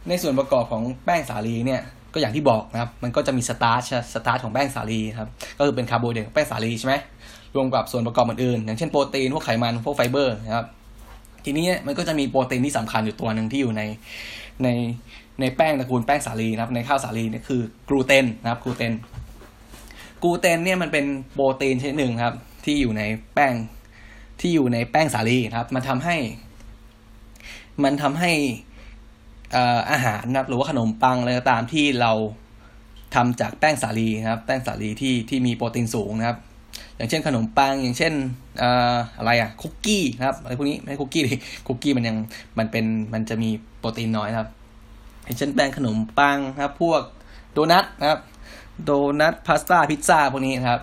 [0.08, 1.80] ในส่วนประกอบของแป้งสาลีเนี่ย
[2.12, 3.82] ก็อย่างที่บอกนะครับ มันก็จะมี starch
[4.14, 6.94] starch ของแป้งสาลีครับ ก็คือเป็นคาร์โบไฮเดรตแป้งสาลีใช่ไหม
[7.54, 10.66] รวมกับส่วนประกอบอื่นๆอย่างเช่นโปรตีนพวกไขมันพวกไฟเบอร์นะครับ
[11.44, 13.82] ทีนี้มันก็จะมีโปรตีนที่สำคัญอยู่ตัวหนึ่งที่อยู่ใน
[14.62, 14.68] ใน
[15.40, 18.92] ในแป้งตระกูลแป้งสาลีนะครับในข้าวสาลีนี่คือกลูเตนนะครับกลูเตน
[20.22, 23.02] กลูเตนเนี่ยมันเป็นโปรตีนชนิดหนึ่งครับ ที่อยู่ใน
[23.34, 23.54] แป้ง
[24.40, 26.16] ที่อยู่ในแป้งสาลีนะครับ มันทำให้
[27.84, 28.32] มันทำให้
[29.90, 32.12] อาหารนะครับหรือว่าขนมปังอะไรก็ตามที่เรา
[33.14, 36.38] ทำจากแป้งสาลีนะครับ แป้งสาลีที่ที่มีโปรตีนสูงนะครับ
[36.96, 38.12] อย่างเช่นขนมปัง อย่างเช่น
[39.18, 41.34] อะไรอะคุกกี้นะครับอะไรพวกนี้ไม่คุกกี้ดิ
[41.66, 42.16] คุกกี้มันยัง
[42.58, 44.48] มันเป็นมันจะมีโปรตีนน้อยนะครับ
[45.24, 47.02] อย่างเช่นแป้งขนมปังนะครับ พวก
[47.52, 48.20] โดนัทนะครับ
[48.84, 50.80] โดนัทพาสต้าพิซซ่าพวกนี้นะครับ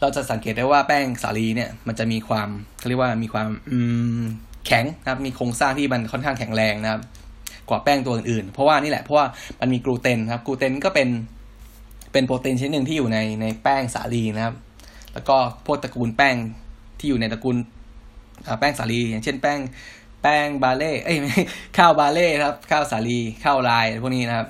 [0.00, 2.48] เราจะสังเกตได้ว่าแป้งสาลีเนี่ย มันจะมีความ
[2.78, 3.78] เขาเรียกว่ามีความอื
[4.20, 4.24] ม
[4.66, 7.00] แข็งนะครับมีโครงสร้างที่มันค่อนข้างแข็งแรงนะครับ
[7.68, 9.26] กว่าแป้งตัวอื่นๆ เพราะว่านี่แหละเพราะว่า
[9.60, 11.08] มันมีกลูเตนครับกลูเตนก็เป็น
[12.12, 14.54] เป็นโปรตีนชนิดหนึ่งที่อยู่ในในแป้งสาลีนะครับ
[15.14, 16.36] แล้วก็พวกตระกูลแป้ง
[16.98, 17.56] ที่อยู่ในตระกูล
[18.60, 19.58] แป้งสาลี อย่างเช่นแป้ง
[20.22, 21.16] แป้งบาเล่เอ้ย
[21.76, 24.48] ข้าวบาเล่ครับ ข้าวสาลีข้าวไรย์พวกนี้นะครับ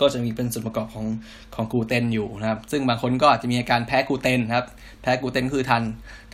[0.00, 1.06] ก็จะมีเป็นส่วนประกอบของ
[1.54, 4.66] ของกลูเตนอยู่นะครับ ซึ่งบางคนก็อาจจะมีอาการแพ้กลูเตนครับ
[5.02, 5.82] แพ้กลูเตนคือทาน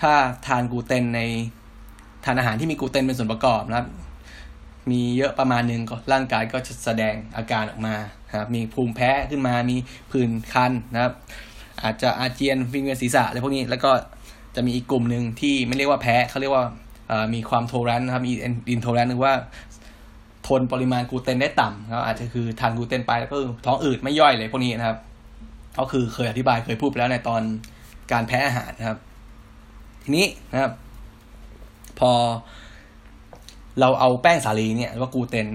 [0.01, 0.13] ถ้า
[0.47, 1.21] ทานกลูเตนใน
[2.25, 3.87] ทานอาหารที่มีกลูเตนเป็นส่วนประกอบนะครับ
[4.91, 7.95] มีเยอะประมาณหนึ่งก็ร่างกายก็จะแสดงอาการออกมา
[8.39, 9.77] ครับมีภูมิแพ้ขึ้นมามี
[10.11, 11.13] ผื่นคันนะครับ
[11.83, 13.91] อาจจะอาเจียนวิงเวียนศีรษะอะไรพวกนี้แล้วก็
[14.57, 16.65] จะมีอีกกลุ่มหนึ่งที่ไม่เรียกว่าแพ้เขาเรียกว่า
[17.35, 18.33] มีความ tolerance นะครับมี
[18.71, 19.35] intolerance หรือว่า
[20.49, 24.99] ทนปริมาณกลูเตนได้ต่ำครับอาจจะคือทานกลูเตนไปแล้วก็ท้องอืดไม่ย่อยเลยพวกนี้นะครับ
[25.79, 27.43] ก็คือเคยอธิบายเคยพูดไปแล้วในตอน
[28.13, 28.99] การแพ้อาหารนะครับ
[30.03, 30.73] ทีนี้นะครับ
[32.01, 32.13] พอ
[33.81, 35.47] เราเอาแป้งสาลีเนี่ยหรือว่ากลูเตน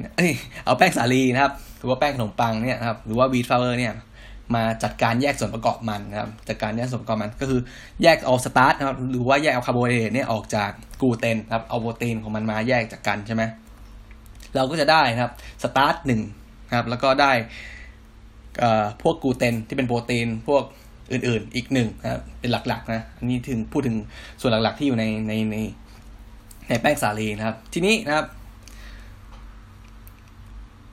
[0.65, 3.93] เอาแป้งสาลีนะครับ หรือว่าแป้งขนมปังเนี่ยครับ หรือว่า wheat flour เนี่ย
[4.55, 7.61] มาจัดการแยกส่วนประกอบมันนะครับ จัดการแยกส่วนประกอบมันก็คือ
[8.03, 10.71] แยกเอา starch นะครับ หรือว่าแยกเอาคาร์โบไฮเดรตเนี่ยออกจาก
[11.01, 13.43] กลูเตนครับ เอาโปรตีนของมันมาแยกจากกันใช่ไหม
[14.55, 15.31] เราก็จะได้นะครับ
[15.63, 16.21] starch หนึ่ง
[16.75, 17.31] ครับ แล้วก็ได้
[19.01, 20.63] พวกกลูเตนที่เป็นโปรตีนพวก
[21.11, 23.95] อื่นๆ อีกหนึ่งนะครับเป็นหลักๆนะอันนี้ถึงพูดถึง
[24.41, 25.57] ส่วนหลักๆที่อยู่ในในใน
[26.69, 28.25] ในแป้งสาลีนะครับ ทีนี้นะครับ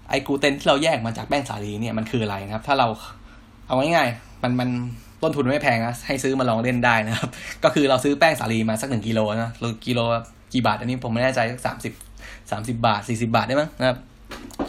[0.09, 2.89] ไอกลูเตนที่เราแยกมาจากแป้งสาลีเนี่ยมันคืออะไรนะครับ ถ้าเรา
[3.67, 4.69] เอาง่ายๆมันมัน
[5.23, 7.29] ต้นทุนไม่แพงนะให้ซื้อมาลองเล่นได้นะครับ
[7.65, 9.51] ก็คือเราซื้อแป้งสาลีมาสักหนึ่งกิโลนะ
[9.87, 10.01] กิโล
[10.53, 11.93] กี่บาท อันนี้ผมไม่แน่ใจสักสามสิบ
[12.51, 13.99] สามสิบาทสี่สิบาทได้มั้งนะครับ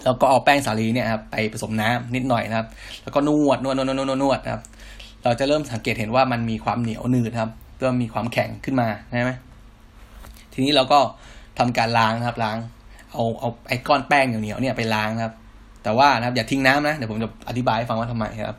[0.04, 2.68] แล้วก็เอาแป้งสาลีเนี่ยครับไปผสมน้ำนิดหน่อยนะครับ
[3.04, 4.62] แล้วก็นวดนวดนวดนวดนวดนะครับ
[5.24, 9.32] เราจะเริ่มสังเกตเห็นว่ามันมีความเหนียวหนืดครับเริ่มมีความแข็งขึ้นมาใช่ไหม
[10.58, 11.00] ทีนี้เราก็
[11.60, 12.58] ทำการล้างนะครับล้าง
[13.14, 15.34] เอาเอาไอ้ก้อนแป้งเหนียวๆเนี่ยไปล้างนะครับ
[15.84, 18.58] แต่ว่านะครับอย่าทิ้งน้ำนะเดี๋ยวผมจะอธิบายให้ฟังว่าทำไมครับ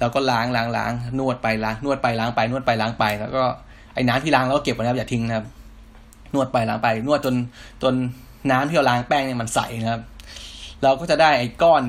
[0.00, 3.42] เราก็ล้างล้างล้างนวดไปล้างนวดไปล้างไปนวดไปล้างไป แล้วก็
[3.94, 5.46] ไอ้น้ำที่ล้างเราก็เก็บไว้นะครับ อย่าทิ้งนะครับ
[6.34, 7.34] นวดไปล้างไป นวดจน
[7.82, 7.94] จน
[8.50, 10.02] น้ำที่เราล้างแป้งเนี่ยมันใสนะครับ
[10.82, 11.82] เราก็จะได้ไอ้ก้อน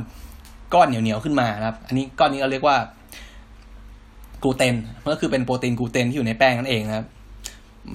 [0.74, 2.78] ก้อนเหนียวๆขึ้นมานะครับ อันนี้ก้อนนี้เราเรียกว่า
[4.44, 7.06] กลูเตนมันก็คือเป็นโปรตีนกลูเตนที่อยู่ในแป้งนั่นเองนะครับ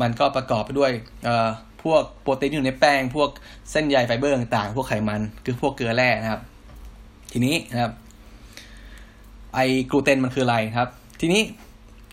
[0.00, 0.90] มันก็ประกอบไปด้วย
[1.82, 3.28] พวกโปรตีนที่อยู่ในแป้ง พวก
[3.70, 6.40] เส้นใยไฟเบอร์ต่างๆ พวกไขมันคือพวกเกลือแร่นะครับ
[7.32, 7.92] ทีนี้นะครับ
[9.54, 9.58] ไอ
[9.90, 10.88] กลูเตนมันคืออะไรครับ
[11.20, 11.42] ทีนี้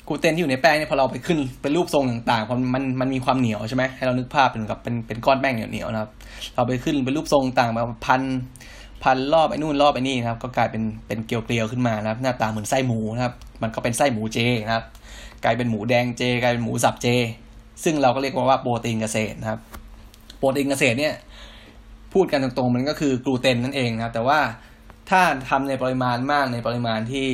[0.08, 6.12] กลูเตนที่อยู่ในแป้งเนี่ยพอเราไปขึ้นเป็นรูปทรงต่างๆพอมันมันมีความเหนียวใช่ไหมให้เรานึกภาพเป็นกับเป็นเป็นก้อนแป้งเหนียวๆนะครับ
[6.56, 8.22] เราไปขึ้นเป็นรูปทรงต่างมาพัน
[9.04, 14.86] พันรอบไอ้นู่นรอบไอ้นี่นะครับ ก็กลายเป็นเป็นเกลียวๆขึ้นมานะครับ หน้าตาเหมือนไส้หมูนะครับ มันก็เป็นไส้หมูเจนะครับ
[15.44, 17.08] กลายเป็นหมูแดงเจ กลายเป็นหมูสับเจ
[17.84, 19.60] ซึ่งเราก็เรียกว่าโปรตีนเกษตรนะครับ
[20.38, 21.14] โปรตีนเกษตรเนี่ย
[22.14, 24.40] พูดกันตรงๆมันก็คือกลูเตนนั่นเองนะครับ แต่ว่า
[25.10, 27.28] ถ้าทำในปริมาณมากในปริมาณที่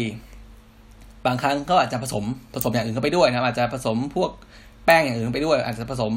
[1.26, 4.32] บางครั้งก็อาจจะผสมผสมอย่างอื่นเข้าไปด้วยนะครับอาจจะผสมพวก
[4.86, 6.14] แป้งอย่างอื่นไปด้วย อาจจะผสม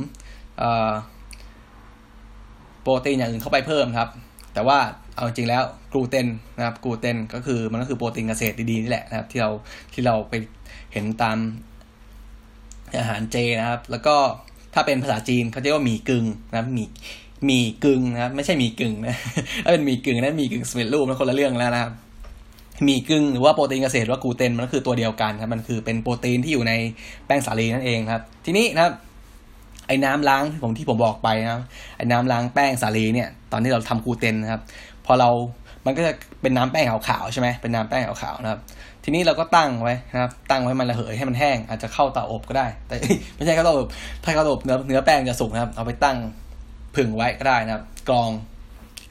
[2.82, 4.08] โปรตีนอย่างอื่นเข้าไปเพิ่มครับ
[4.54, 4.78] แต่ว่า
[5.14, 5.62] เอาจริงแล้ว
[5.92, 9.50] กลูเตนนะครับกลูเตนก็คือมันก็คือโปรตีนเกษตรดีๆนี่แหละนะครับ ที่เรา
[9.92, 10.34] ที่เราไป
[10.92, 11.36] เห็นตาม
[12.98, 14.16] อาหารเจนะครับ แล้วก็
[14.74, 16.87] ถ้าเป็นภาษาจีนเขาเรียกว่าหมี่กึ่งนะหมี่
[17.46, 19.16] หมี่กึ่งนะครับ ไม่ใช่หมี่กึ่งนะ
[19.64, 21.92] ถ้าเป็นหมี่กึ่งนั้นหมี่กึ่งสำเร็จรูปมันคนละเรื่องแล้วนะครับ
[22.85, 26.72] หมี่กึ่งหรือว่าโปรตีนเกษตรว่ากูเตนมันก็คือตัวเดียวกันครับมันคือเป็นโปรตีนที่อยู่ใน
[27.27, 28.94] แป้งสาลีนั่นเองครับ ทีนี้นะครับ
[29.87, 31.62] ไอ้น้ำล้างที่ผมที่ผมบอกไปนะครับ
[31.96, 34.62] ไอ้น้ำล้างแป้งสาลีเนี่ย ตอนที่เราทำกูเตนนะครับ
[35.07, 35.31] พอเรา
[35.87, 38.61] มันก็จะเป็นน้ำแป้งขาวๆใช่ไหมเป็นน้ำแป้งขาวๆนะครับ
[39.09, 42.94] ทีนี้เราก็ตั้งไว้นะครับ ตั้งไว้มันระเหยให้มันแห้ง อาจจะเข้าเตาอบก็ได้ แต่
[43.37, 43.88] ไม่ใช่เข้าเตาอบ
[44.25, 46.16] ถ้าเข้าเตาอบเนื้อเนื้อแป้งจะสุกนะครับ เอาไปตั้ง
[46.97, 48.31] ผึ่งไว้ก็ได้นะครับ กรอง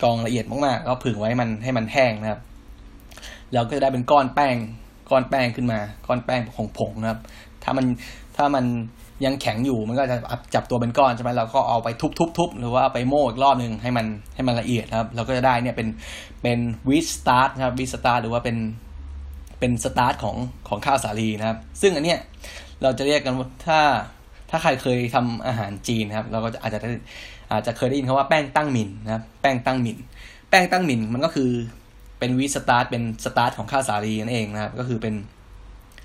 [0.02, 2.40] กรองละเอียดมากๆแล้วผึ่งไว้มันให้มันแห้งนะครับ
[3.54, 4.56] เราก็จะได้เป็นก้อนแป้ง
[5.10, 7.20] ก้อนแป้งขึ้นมา ก้อนแป้งของผงนะครับ
[7.64, 7.86] ถ้ามัน
[8.38, 8.66] ถ้ามัน
[9.26, 10.18] ยังแข็งอยู่มันก็จะ
[10.56, 11.88] จับตัวเป็นก้อนใช่ไหมเราก็เอาไป
[12.20, 14.06] ทุบๆๆหรือว่าไปโม่อีกรอบหนึ่งให้มัน
[14.36, 15.88] ให้มันละเอียดครับ เราก็จะได้เนี่ยเป็น
[16.44, 18.58] เป็น wheat starch นะครับ wheat starch หรือว่าเป็น
[19.60, 20.36] เป็น starch ของ
[20.68, 22.20] ของข้าวสาลีนะครับ ซึ่งอันเนี้ย
[22.82, 23.80] เราจะเรียกกันว่าถ้า
[24.50, 26.80] ถ้าใครเคยทำอาหารจีนนะครับ เราก็อาจจะ
[27.52, 29.98] อาจจะเคยได้ยินคำว่าแป้งตั้งหมิ่นนะครับแป้งตั้งหมิ่น
[30.50, 31.50] แป้งตั้งหมิ่นมันก็คือ
[32.20, 35.16] เป็น wheat starch เป็น starch ของข้าวสาลีนั่นเองนะครับ ก็คือเป็น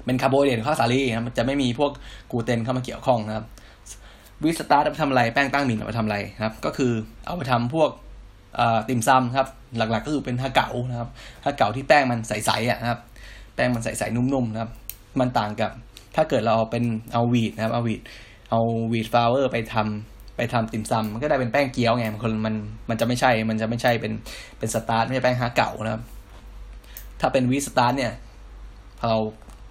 [0.04, 1.90] เป็นคาร์โบไฮเดรตของข้าวสาลีนะมันจะไม่มีพวก
[2.30, 3.46] กลูเตนเข้ามาเกี่ยวข้องนะครับ
[4.44, 6.92] wheat starch เอาไปทำอะไรแป้งตั้งหมิ่นเอาไปทำอะไรครับ ก็คือ
[7.24, 7.90] เอาไปทำพวก
[8.88, 11.08] ติ่มซำครับ หลักๆก็คือเป็นฮาเก๋านะครับ
[11.44, 13.00] ฮาเก๋าที่แป้งมันใสๆอะนะครับ
[13.54, 14.70] แป้งมันใสๆนุ่มๆนะครับ
[15.20, 15.70] มันต่างกับ
[16.16, 18.00] ถ้าเกิดเราเอาเป็นเอา wheat นะครับเอา wheat
[18.50, 18.60] เอา
[18.92, 22.54] wheat flour ไปทำไปทำติ่มซำมันก็ได้เป็นแป้งเกี๊ยวไงมันมัน
[22.88, 24.12] มันจะไม่ใช่ มันจะไม่ใช่เป็น
[24.58, 26.02] เป็น starch ไม่ใช่แป้งฮาเก๋านะครับ
[27.20, 28.12] ถ้าเป็น wheat starch เนี่ย
[29.02, 29.18] เรา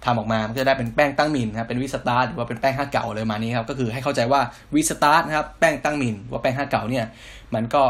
[0.04, 4.40] ทำออกมา มันก็จะได้เป็นแป้งตั้งมินนะครับ เป็น wheat starch หรือว่าเป็นแป้งฮาเก๋าเลยมานี้ครับ ก็คือให้เข้าใจว่า
[4.74, 7.04] wheat starch นะครับ แป้งตั้งมิน ว่าแป้งฮาเก๋าเนี่ย
[7.54, 7.82] มันก็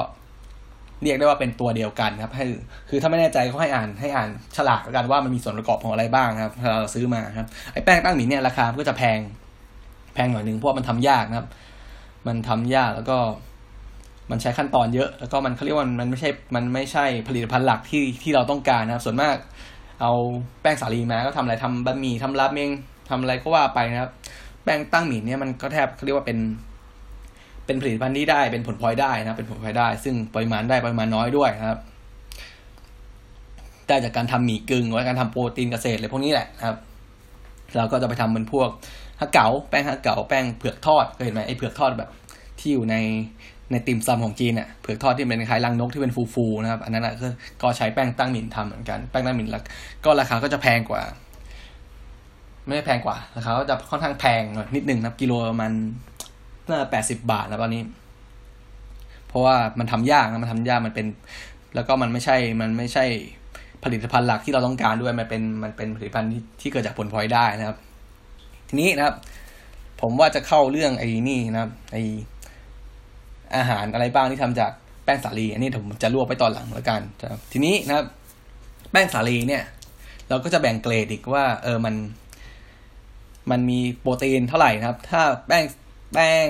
[1.03, 2.45] เรียกได้ว่าเป็นตัวเดียวกันครับให้
[2.89, 9.19] คือถ้าไม่แน่ใจก็ให้อ่านให้อ่านฉลากกันว่ามันมีส่วนประกอบของอะไรบ้างครับเราซื้อมาครับไอ้แป้งตั้งหมินเนี่ยราคาก็จะแพง
[10.15, 11.49] แพงหน่อยหนึ่งเพราะมันทำยากนะครับ
[12.27, 13.19] มันทำยากแล้วก็
[14.31, 19.37] มันใช้ขั้นตอนเยอะ แล้วก็มันเขาเรียกว่ามันไม่ใช่มันไม่ใช่ผลิตภัณฑ์หลักที่ที่เราต้องการนะครับ ส่วนมาก
[20.01, 20.13] เอา
[20.63, 22.71] แป้งสาลีมาก็ทำอะไรทำบะหมี่ทำราเมง
[23.11, 24.11] ทำอะไรก็ว่าไปนะครับ
[24.65, 26.39] แป้งตั้งหมี่เนี่ยมันก็แทบเขาเรียกว่าเป็น
[27.73, 31.81] เป็นผลิตภัณฑ์ที่ได้เป็นผลพลอยได้นะเป็นผลพลอยได้ ซึ่งปริมาณได้ปริมาณน้อยด้วยนะครับ
[33.89, 36.77] ได้จากการทำหมี่กึ่งหรือการทำโปรตีนเกษตรอะไรพวกนี้แหละนะครับ
[37.77, 38.69] เราก็จะไปทำเป็นพวก
[39.21, 42.11] ฮักเก๋าแป้งฮักเก๋าแป้งเผือกทอดเคยเห็นไหมไอ้เผือกทอดแบบ
[42.59, 42.97] ที่อยู่ใน
[43.71, 47.29] ในติ่มซำของจีนเนี่ยเผือกทอดที่เป็นคล้ายรังนกที่เป็นฟูๆนะครับ อันนั้นก็
[47.63, 49.63] ก็ใช้แป้งตั้งหมิ่นทำเหมือนกันแป้งตั้งหมิ่นแล้ว
[50.05, 51.03] ก็ราคาก็จะแพงกว่า
[52.67, 55.73] ไม่ได้แพงกว่าราคาก็จะค่อนข้างแพงหน่อยนิดนึงนะกิโลประมาณ
[56.71, 57.83] น่าแปดสิบาทแล้วตอนนี้
[59.29, 61.07] เพราะว่ามันทำยากนะมันทำยากมันเป็น
[61.75, 63.05] แล้วก็มันไม่ใช่ มันไม่ใช่
[63.85, 67.79] ผลิตภัณฑ์หลักที่เราต้องการด้วยมันเป็นมันเป็นผลิตภัณฑ์ที่ที่เกิดจากผลพลอยได้นะครับ
[68.69, 69.15] ทีนี้นะครับ
[70.01, 72.03] ผมว่าจะเข้าเรื่องไอ้นี่นะครับไอ้
[73.57, 74.71] อาหารอะไรบ้างที่ทำจาก
[75.05, 77.01] แป้งสาลี อันนี้ผมจะรวบไปตอนหลังแล้วกัน
[77.53, 78.07] ทีนี้นะครับ
[78.93, 79.63] แป้งสาลีเนี่ย
[80.29, 81.95] เราก็จะแบ่งเกรดอีกว่า เออมัน
[83.51, 85.65] มันมีโปรตีนเท่าไหร่นะครับ ถ้าแป้ง
[86.13, 86.49] แป้ง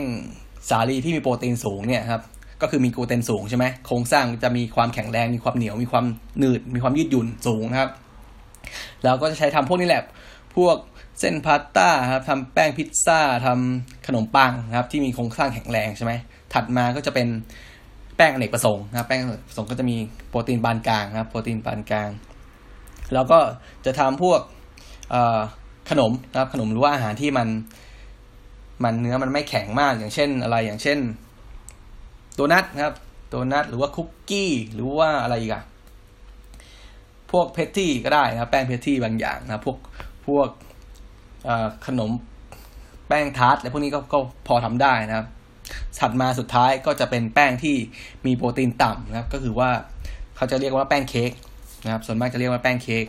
[0.68, 2.22] สาลีที่มีโปรตีนสูงเนี่ยครับ
[2.62, 6.05] ก็คือมีกลูเตนสูงใช่ไหมโครงสร้างจะมีความแข็งแรง มีความเหนียว มีความ
[6.38, 7.90] หนืด มีความยืดหยุ่นสูงนะครับ
[9.05, 10.03] เราก็จะใช้ทำพวกนี้แหละ
[10.57, 10.77] พวก
[11.20, 16.12] เส้นพาสต้าครับทำแป้งพิซซ่าทำขนมปังนะครับ ที่มีโครงสร้างแข็งแรงใช่ไหม
[16.55, 17.29] ถัดมาก็จะเป็น
[18.16, 19.96] แป้งอเนกประสงค์นะครับ แป้งอเนกประสงค์ก็จะมี
[20.29, 22.11] โปรตีนปานกลางนะครับ โปรตีนปานกลาง
[23.14, 23.38] แล้วก็
[23.87, 24.40] จะทำพวก
[25.90, 27.48] ขนมนะครับ ขนมหรือว่าอาหารที่มัน
[28.85, 30.99] มันเนื้อมันไม่แข็งมากอย่างเช่นอะไรอย่างเช่น
[32.35, 32.95] โดนัทนะครับ
[33.29, 35.62] โดนัทหรือว่าคุกกี้ หรือว่าอะไรอีกอะ
[37.31, 39.79] พวกเพสตี้ก็ได้นะแป้งเพสตี้บางอย่างนะพวก
[40.27, 40.49] พวก
[41.87, 42.11] ขนม
[43.09, 45.27] แป้งทาร์ตอะไรพวกนี้ก็ก็พอทำได้นะครับ
[46.01, 47.77] ถัดมาสุดท้ายก็จะเป็นแป้งที่
[48.27, 49.71] มีโปรตีนต่ำนะครับ ก็คือว่า
[50.37, 51.31] เขาจะเรียกว่าแป้งเค้ก
[51.85, 53.07] นะครับ ส่วนมากจะเรียกว่าแป้งเค้ก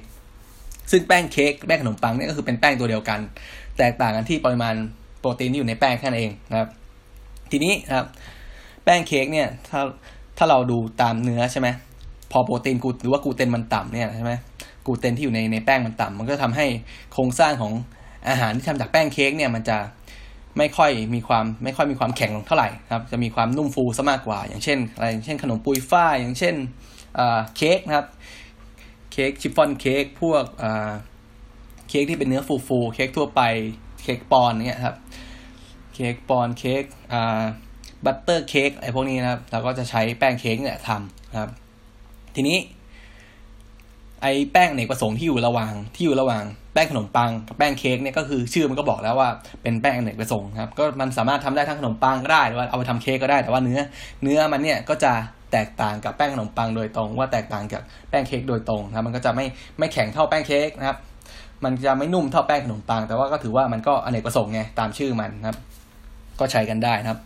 [0.92, 3.20] ซึ่งแป้งเค้กแป้งขนมปังเนี่ยก็คือเป็นแป้งตัวเดียวกัน
[3.78, 4.76] แตกต่างกันที่ปริมาณ
[5.24, 6.70] โปรตีนที่อยู่ในแป้งแค่นั้นเองนะครับ
[7.52, 8.08] ทีนี้ครับ
[8.84, 9.82] แป้งเค้กเนี่ยถ้า
[10.38, 11.68] ถ้าเราดูตามเนื้อใช่ไหม
[12.32, 14.34] พอโปรตีนกูหรือว่ากูเตนมันต่ำเนี่ยใช่ไหม
[14.86, 16.66] กูเตนที่อยู่ในในแป้งมันต่ำมันก็ทำให้
[17.14, 17.74] โครงสร้างของ
[18.30, 19.78] อาหารที่ทำจากแป้งเค้กเนี่ยมันจะ
[20.58, 26.56] ไม่ค่อยมีความไม่ค่อยมีความแข็งเท่าไหร่ครับจะมีความนุ่มฟูซะมากกว่า อย่างเช่นอะไรอย่างเช่นขนมปุยฝ้ายอย่างเช่น
[27.56, 28.08] เค้กนะครับ
[29.12, 30.44] เค้กชิฟฟ่อนเค้กพวก
[31.90, 33.42] เค้กที่เป็นเนื้อฟูฟูเค้กทั่วไป
[34.04, 34.96] เค้กปอนด์เนี่ยครับ
[35.94, 37.42] เค้กปอนด์เค้กอ่า
[38.06, 41.50] บัตเตอร์เค้กอะไรพวกนี้นะครับ เราก็จะใช้แป้งเค้กเนี่ยทำนะครับ
[42.36, 42.58] ทีนี้
[44.22, 49.30] ไอ้แป้งอเนกประสงค์ที่อยู่ระหว่างที่อยู่ระหว่างแป้งขนมปังกับแป้งเค้กเนี่ยก็คือชื่อมันก็บอกแล้วว่า
[49.62, 53.80] เป็นแป้งอเนกประสงค์ครับ ก็มันสามารถทำได้ทั้งขนมปังก็ได้หรือว่าเอาไปทำเค้กก็ได้แต่ว่าเนื้อ
[54.24, 55.14] เนื้อมันเนี่ยก็จะ
[55.52, 59.46] แตกต่างกับแป้งขนมปังโดยตรง ว่าแตกต่างกับแป้งเค้กโดยตรงนะมันก็จะไม่
[59.80, 60.98] ไม่แข็งเท่าแป้งเค้กนะครับ
[61.66, 65.58] มันจะไม่นุ่มเท่าแป้งขนมปัง แต่ว่าก็ถือว่ามันก็อเนกประสงค์ไงตามชื่อมันนะครับ
[66.40, 67.20] ก็ใช้กันได้นะครับ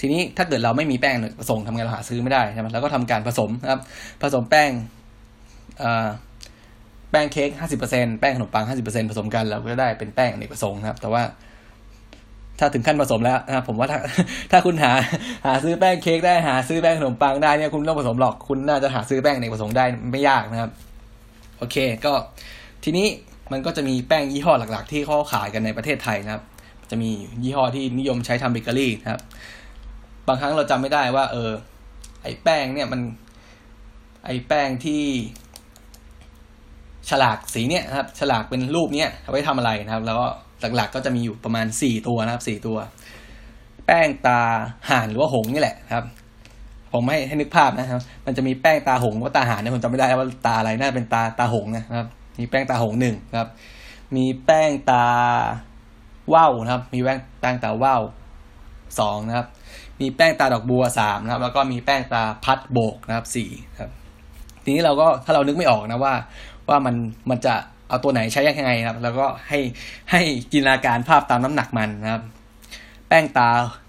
[0.00, 3.80] ทีนี้ถ้าเกิดเราไม่มีแป้งผสมทำไงเราหาซื้อไม่ได้ใช่ไหมเราก็ทำการผสมนะครับ
[4.22, 4.70] ผสมแป้ง
[7.10, 11.22] แป้งเค้กห้าสิบเปอร์เซ็นแป้งขนมปังห้าสิบเปอร์เซ็นผสมกันเราก็ได้เป็นแป้งอเนกประสงค์นะครับ แต่ว่า
[12.58, 13.98] ถ้าถึงขั้นผสมแล้วนะครับผมว่าถ้า
[14.50, 14.92] ถ้าคุณหา
[15.46, 20.70] หาซื้อแป้งเค้กได้หาซื้อแป้งขนมปังได้เนี่ยคุณต้องผสมหรอกคุณน่าจะหาซื้อแป้งอเนกประสงค์ได้ไม่ยากนะครับ
[21.58, 22.12] โอเค ก็
[22.84, 23.06] ทีนี้
[23.52, 26.42] มันก็จะมีแป้งยี่ห้อหลักๆ ที่เขาขายกันในประเทศไทยนะครับ
[26.90, 27.10] จะมี
[27.42, 29.20] ยี่ห้อที่นิยมใช้ทำเบเกอรี่นะครับ
[30.26, 31.50] บางครั้งเราจำไม่ได้ว่า เออ
[32.22, 33.00] ไอแป้งเนี่ยมัน
[34.26, 35.02] ไอแป้งที่
[37.10, 40.26] ฉลากสีเนี้ยครับ ฉลากเป็นรูปเนี้ยเอาไว้ทำอะไรนะครับ แล้วก็
[40.76, 42.78] หลักๆ ก็จะมีอยู่ประมาณสี่ตัวนะครับสี่ตัว
[43.86, 44.40] แป้งตา
[44.90, 46.04] ห่านหรือว่าหงนี่แหละครับ
[46.92, 53.48] ผมให้ให้นึกภาพนะครับ มันจะมีแป้งตาหงว่าตาห่านเนี่ยผมจำไม่ได้ว่าตาอะไรน่าเป็นตาตาหงนะครับ มีแป้งตาหงหนึ่งครับ
[54.16, 55.06] มีแป้งตา
[56.34, 58.02] ว่าวนะครับ มีแป้งแป้งตาว่าว
[58.98, 59.46] สองนะครับ
[60.00, 63.90] มีแป้งตาดอกบัวสามนะครับ แล้วก็มีแป้งตาพัดโบกนะครับสี่ครับ
[64.64, 66.14] ทีนี้เราก็ถ้าเรานึกไม่ออกนะว่า
[66.68, 66.94] ว่ามัน
[67.30, 67.54] มันจะ
[67.88, 69.58] เอาตัวไหนใช้ยังไงครับ แล้วก็ให้
[70.10, 70.20] ให้
[70.52, 72.22] จินตนาการภาพตามน้ำหนักมันนะครับ
[73.08, 73.48] แป้งตา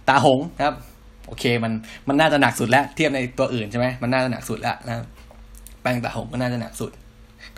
[0.10, 0.76] ตาหงนะครับ
[1.28, 1.74] โอเคมัน
[2.08, 5.06] มันน่าจะหนักสุดแล้ว เทียบในตัวอื่นใช่ไหมมันน่าจะหนักสุดแล้วนะครับ
[5.82, 6.92] แป้งตาหงก็น่าจะหนักสุด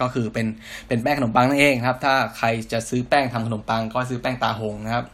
[0.01, 0.45] ก็คือเป็น
[0.87, 5.05] เป็นแป้งขนมปังนั่นเองครับ ถ้าใครจะซื้อแป้งทำขนมปังก็ซื้อแป้งตาหงนะครับ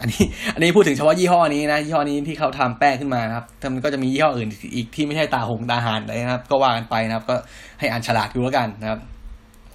[0.00, 7.36] อันนี้ อันนี้พูดถึงเฉพาะยี่ห้อนี้นะยี่ห้อนี้ที่เขาทำแป้งขึ้นมาครับมันก็จะมียี่ห้ออื่นอีกที่ไม่ใช่ตาหงตาหานเลยนะครับ ก็ว่ากันไปนะครับ ก็
[7.78, 9.00] ให้อ่านฉลากดูแล้วกันนะครับ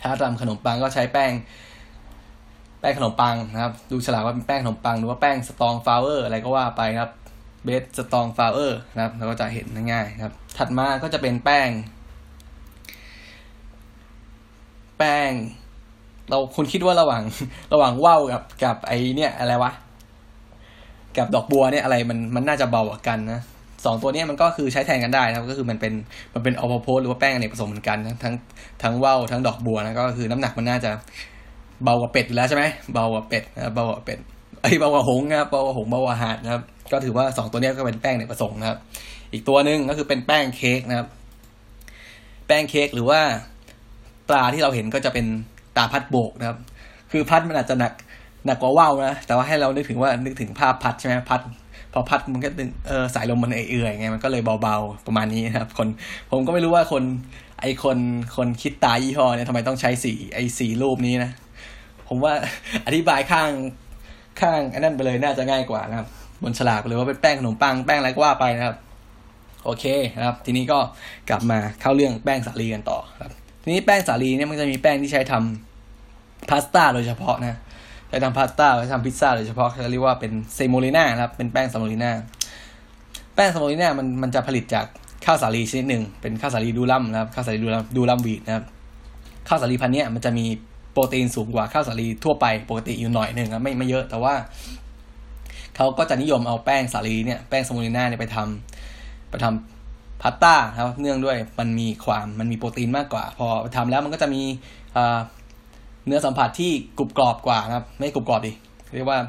[0.01, 1.31] ถ้าทำขนมปังก็ใช้แป้ง
[2.79, 7.11] แป้งขนมปังนะครับ ดูฉลากว่าเป็นแป้งขนมปังหรือว่าแป้งสตองฟลาวเวอร์อะไรก็ว่าไปครับ
[7.63, 11.69] เบสสตองฟลาวเวอร์นะครับเราก็จะเห็นง่ายๆครับ ถัดมาก็จะเป็นแป้ง
[14.97, 15.31] แป้ง
[16.29, 17.23] เราคุณคิดว่าระหว่าง
[17.73, 19.71] ระหว่างว่าวกับกับไอเนี่ยอะไรวะ
[21.17, 23.41] กับดอกบัวเนี่ยอะไรมันมันน่าจะเบากว่ากันนะ
[23.85, 25.93] สองตัวนี้มันก็คือใช้แทนกันได้นะครับ ก็คือมันเป็น
[26.33, 28.33] มันเป็นออโพสหรือว่าแป้งอเนกประสงค์เหมือนกัน ทั้งทั้ง
[28.83, 30.91] ทั้งว่าวทั้งดอกบัวนะก็คือน้ำหนักมันน่าจะ
[31.83, 34.19] เบากว่าเป็ดอยู่แล้วใช่ไหมเบากว่าเป็ดนะเบากว่าเป็ด
[34.61, 38.77] ไอ้เบากว่าหงนะครับเบากว่าหงเบากว่าหาดนะครับ ก็ถือว่าสองตัวนี้ก็เป็นแป้งอเนกประสงค์นะครับ
[39.33, 41.07] อีกตัวหนึ่งก็คือเป็นแป้งเค้กนะครับ
[42.47, 43.21] แป้งเค้กหรือว่า
[44.29, 45.25] ตราที่เราเห็นก็จะเป็น
[45.77, 46.57] ตาพัดโบกนะครับ
[47.11, 47.93] คือพัดมันอาจจะหนัก
[48.45, 51.41] หนักกว่าว่าวนะ แต่ว่าให้เรานึกถึงว่านึกถึงภาพพัดใช่ไหมพัด
[51.93, 55.87] พอพัดมันก็ดึงเออสายลมมันเอื่อยไงมันก็เลยเบาๆประมาณนี้นะครับ คน
[56.31, 57.03] ผมก็ไม่รู้ว่าคน
[57.61, 57.97] ไอคน
[58.37, 61.31] คนคิดตายี่ห้อเนี่ยทำไมต้องใช้สีไอสีรูปนี้นะ
[62.07, 62.33] ผมว่า
[62.85, 63.51] อธิบายข้าง
[64.41, 66.07] ข้างอันนั้นไปเลยน่าจะง่ายกว่านะครับ
[66.43, 68.75] บนฉลากเลยว่าเป็นแป้งขนมปังแป้งอะไรก็ว่าไปนะครับ
[69.65, 69.85] โอเค
[70.17, 70.79] นะครับ ทีนี้ก็
[71.29, 73.31] กลับมาเข้าเรื่องแป้งสาลีกันต่อครับ
[73.67, 77.57] ทีนี้แป้งสาลีเนี่ยมันจะมีแป้งที่ใช้ทำพาสต้าโดยเฉพาะนะ
[78.09, 82.11] ใช้ทำพาสต้าใช้ทำพิซซ่าโดยเฉพาะเขาเรียกว่าเป็น semolina ครับเป็นแป้ง semolina
[83.35, 84.85] แป้ง semolina มันมันจะผลิตจาก
[85.25, 88.65] ข้าวสาลีชนิดหนึ่งเป็นข้าวสาลี durum นะครับข้าวสาลี durum durum wheat นะครับ
[89.47, 90.45] ข้าวสาลีพันธุ์นี้มันจะมี
[90.91, 94.33] โปรตีนสูงกว่าข้าวสาลีทั่วไปปกติอยู่หน่อยหนึ่งครับไม่ไม่เยอะแต่ว่า
[95.75, 99.76] เขาก็จะนิยมเอาแป้งสาลีเนี่ยแป้ง semolina เนี่ยไปทำไปทำ
[100.21, 104.41] พาสต้าครับเนื่องด้วยมันมีความมันมีโปรตีนมากกว่า พอทำแล้วมันก็จะมี
[106.05, 108.51] เนื้อสัมผัสที่กรุบกรอบกว่านะครับ ไม่กรุบกรอบดิ
[108.95, 109.19] เรียกว่า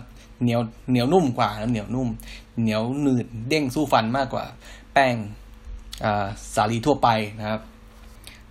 [0.42, 2.08] เหนียวเหนียวนุ่มกว่านะเหนียวนุ่ม
[2.60, 4.44] เหนียวหนืดเด้งสู้ฟันมากกว่า
[4.92, 5.14] แป้ง
[6.54, 7.60] สาลีทั่วไปนะครับ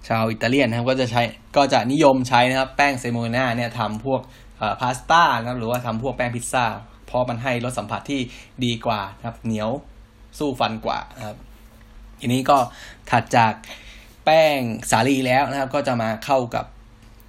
[0.07, 1.21] ชาวอิตาเลียนนะครับก็จะใช้
[1.57, 4.21] ก็จะนิยมใช้นะครับ แป้งเซโมนาเนี่ยทำพวก
[4.79, 6.65] พาสต้านะครับหรือว่าทำพวกแป้งพิซซ่า
[7.07, 8.19] เพราะมันให้รสสัมผัสที่
[8.65, 9.69] ดีกว่านะครับ เหนียว
[10.39, 11.37] สู้ฟันกว่านะครับ
[12.21, 12.57] ทีนี้ก็
[13.11, 13.53] ถัดจาก
[14.25, 14.59] แป้ง
[14.91, 16.65] สาลีแล้วนะครับ ก็จะมาเข้ากับ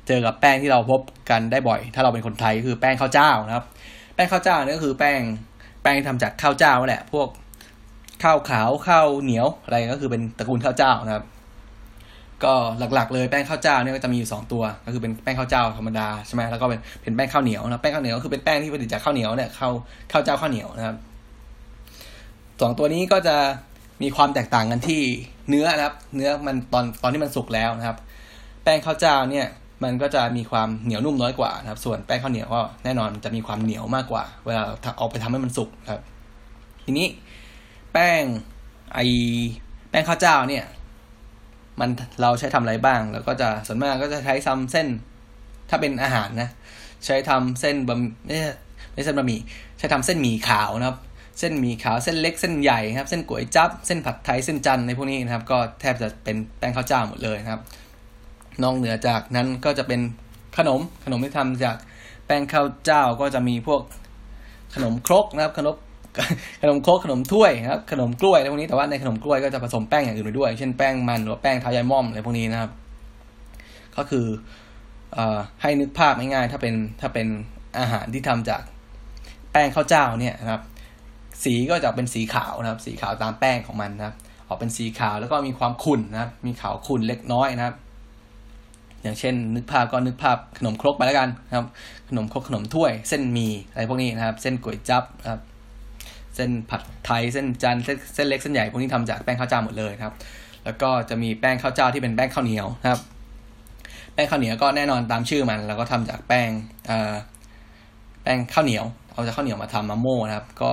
[0.08, 3.64] เจอกับแป้งที่เราพบกันได้บ่อย ถ้าเราเป็นคนไทยคือแป้งข้าวเจ้านะครับ
[4.14, 5.20] แป้งข้าวเจ้านี่ก็คือแป้ง
[5.82, 7.28] แป้งทำจากข้าวเจ้าแหละ พวก
[8.22, 11.24] ข้าวขาวข้าวเหนียวอะไรก็คือเป็นตระกูลข้าวเจ้านะครับ
[12.44, 12.54] ก็
[12.94, 19.72] หลักๆ เลยแป้งข้าวเจ้าเนี่ยก็จะมีอยู่สองตัว ก็คือเป็นแป้งข้าวเจ้าธรรมดาใช่ไหมแล้วก็เป็นเป็นแป้งข้าวเหนียวนะแป้งข้าวเหนียวก็คือเป็นแป้งที่ผลิตจากข้าวเหนียวเนี่ยข้าว
[20.12, 20.96] ข้าวเจ้าข้าวเหนียวนะครับ
[22.60, 23.36] สองตัวนี้ก็จะ
[24.02, 25.02] มีความแตกต่างกันที่
[25.48, 27.96] เนื้อนะครับ เนื้อมันตอนตอนที่มันสุกแล้วนะครับ
[28.62, 29.46] แป้งข้าวเจ้าเนี่ย
[29.84, 34.62] มันก็จะมีความเหนียวนุ่มน้อยกว่านะครับ ส่วนแป้งข้าวเหนียวก็แน่นอนจะมีความเหนียวมากกว่า เวลา
[34.98, 36.00] เอาไปทำให้มันสุกครับ
[36.84, 37.08] ทีนี้
[37.92, 38.22] แป้ง
[38.94, 39.00] ไอ
[39.90, 40.64] แป้งข้าวเจ้าเนี่ย
[41.80, 41.90] มัน
[42.22, 44.86] เราใช้ทำอะไรบ้าง แล้วก็จะส่วนมากก็จะใช้ทำเส้น
[45.70, 46.50] ถ้าเป็นอาหารนะ
[47.06, 48.52] ใช้ทำเส้นบะไม่ใช่
[48.94, 49.40] ไม่ใช่เส้นบะหมี่
[49.78, 50.98] ใช้ทำเส้นหมี่ขาวนะครับ
[51.38, 57.60] เส้นหมี่ขาวเส้นเล็กเส้นใหญ่ครับเส้นก๋วยจับเส้นผัดไทยเส้นจันในพวกนี้นะครับ ก็แทบจะเป็นแป้งข้าวเจ้าหมดเลยครับ
[58.62, 60.00] นอกเหนือจากนั้นก็จะเป็น
[60.58, 61.76] ขนมขนมที่ทำจาก
[62.26, 63.80] แป้งข้าวเจ้าก็จะมีพวก
[64.74, 65.76] ขนมครกนะครับ ขนม
[66.62, 72.70] ขนมครกขนมถ้วยครับ ขนมกล้วยอะไรพวกนี้แต่ว่าในขนมกล้วยก็จะผสมแป้งอย่างอื่นไปด้วย เช่นแป้งมันหรือแป้งเท้ายายม่อมอะไรพวกนี้นะครับ
[73.96, 74.26] ก็คือ
[75.16, 75.18] อ
[75.62, 77.26] ให้นึกภาพง่ายๆถ้าเป็นถ้าเป็น
[77.78, 78.62] อาหารที่ทำจาก
[79.52, 80.62] แป้งข้าวเจ้าเนี่ยนะครับ
[81.44, 84.14] สีก็จะเป็นสีขาวนะครับ สีขาวตามแป้งของมันนะครับ
[84.48, 87.76] ออกเป็นสีขาวแล้วก็มีความขุ่นนะครับ มีขาวขุ่นเล็กน้อยนะครับ
[89.02, 91.66] อย่างเช่น นึกภาพก็นึกภาพขนมครกไปแล้วกันนะครับ
[92.08, 95.40] ขนมครกขนมถ้วย เส้นมีอะไรพวกนี้นะครับ เส้นก๋วยจั๊บครับ
[96.36, 100.12] เส้นผัดไทย เส้นจันเส้นเส้นเล็กเส้นใหญ่พวกนี้ทำจากแป้งข้าวเจ้าหมดเลยครับ
[100.64, 103.00] แล้วก็จะมีแป้งข้าวเจ้าที่เป็นแป้งข้าวเหนียวนะครับ
[104.14, 106.48] แป้งข้าวเหนียวก็แน่นอนตามชื่อมันเราก็ทำจากแป้ง
[106.86, 107.14] เอ่อ
[108.22, 110.70] แป้งข้าวเหนียวเอาจากข้าวเหนียวมาทำมะโม่นะครับ ก็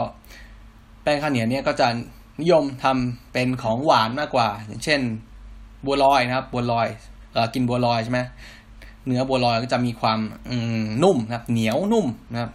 [1.06, 1.88] แป้งข้าวเหนียวเนี่ยก็จะ
[2.42, 5.02] นิยมทำเป็นของหวานมากกว่า อย่างเช่น
[5.86, 6.88] บัวลอยนะครับ บัวลอย
[7.54, 8.20] กินบัวลอยใช่ไหม
[9.06, 10.20] เนื้อบัวลอยก็จะมีความ
[11.04, 12.52] นุ่มนะครับ เหนียวนุ่มนะครับ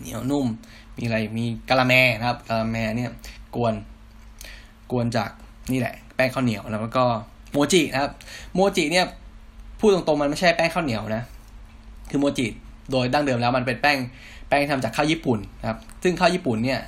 [0.00, 0.46] เหนียวนุ่ม
[0.96, 3.10] มีอะไรมีกะละแมนะครับกะละแมเนี่ย
[3.54, 3.74] กวน
[4.90, 5.30] กวนจาก
[5.72, 7.04] นี่แหละ แป้งข้าวเหนียวแล้วก็
[7.52, 8.12] โมจินะครับ
[8.54, 9.06] โมจิเนี่ย
[9.80, 11.22] พูดตรงๆมันไม่ใช่แป้งข้าวเหนียวนะ
[12.10, 12.46] คือโมจิ
[12.90, 13.98] โดยดั้งเดิมแล้วมันเป็นแป้ง
[14.48, 16.80] แป้งทำจากข้าวญี่ปุ่นนะครับ ซึ่งข้าวญี่ปุ่นเนี่ย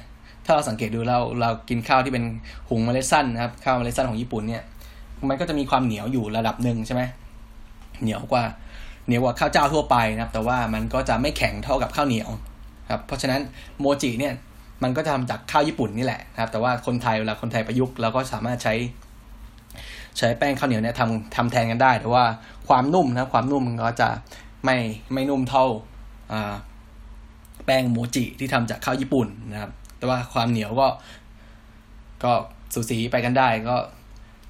[0.48, 2.24] ถ้าเราสังเกตดูเราเรากินข้าวที่เป็น
[2.68, 4.62] หุงเมล็ดสั้นนะครับข้าวเมล็ดสั้นของญี่ปุ่นเนี่ย
[5.28, 7.02] มันก็จะมีความเหนียวอยู่ระดับหนึ่งใช่ไหม
[8.02, 8.44] เหนียวกว่า
[9.06, 12.28] เหนียวกว่าข้าวเจ้าทั่วไปนะครับ แต่ว่ามันก็จะไม่แข็งเท่ากับข้าวเหนียว
[12.92, 13.40] ครับเพราะฉะนั้น
[13.80, 14.34] โมจิเนี่ย
[14.82, 18.74] มันก็จะทำจากข้าวญี่ปุ่นนี่แหละครับ แต่ว่าคนไทยเวลาคนไทยประยุกต์เราก็สามารถใช้
[20.18, 22.24] ใช้แป้งข้าวเหนียวเนี่ยทำทำแทนกันได้ แต่ว่า
[22.68, 24.08] ความนุ่มนะความนุ่มมันก็จะ
[24.64, 24.76] ไม่
[25.12, 25.66] ไม่นุ่มเท่า
[27.66, 30.88] แป้งโมจิที่ทำจากข้าวญี่ปุ่นนะครับ แต่ว่าความเหนียวก็
[32.24, 32.32] ก็
[32.74, 33.76] สูสีไปกันได้ก็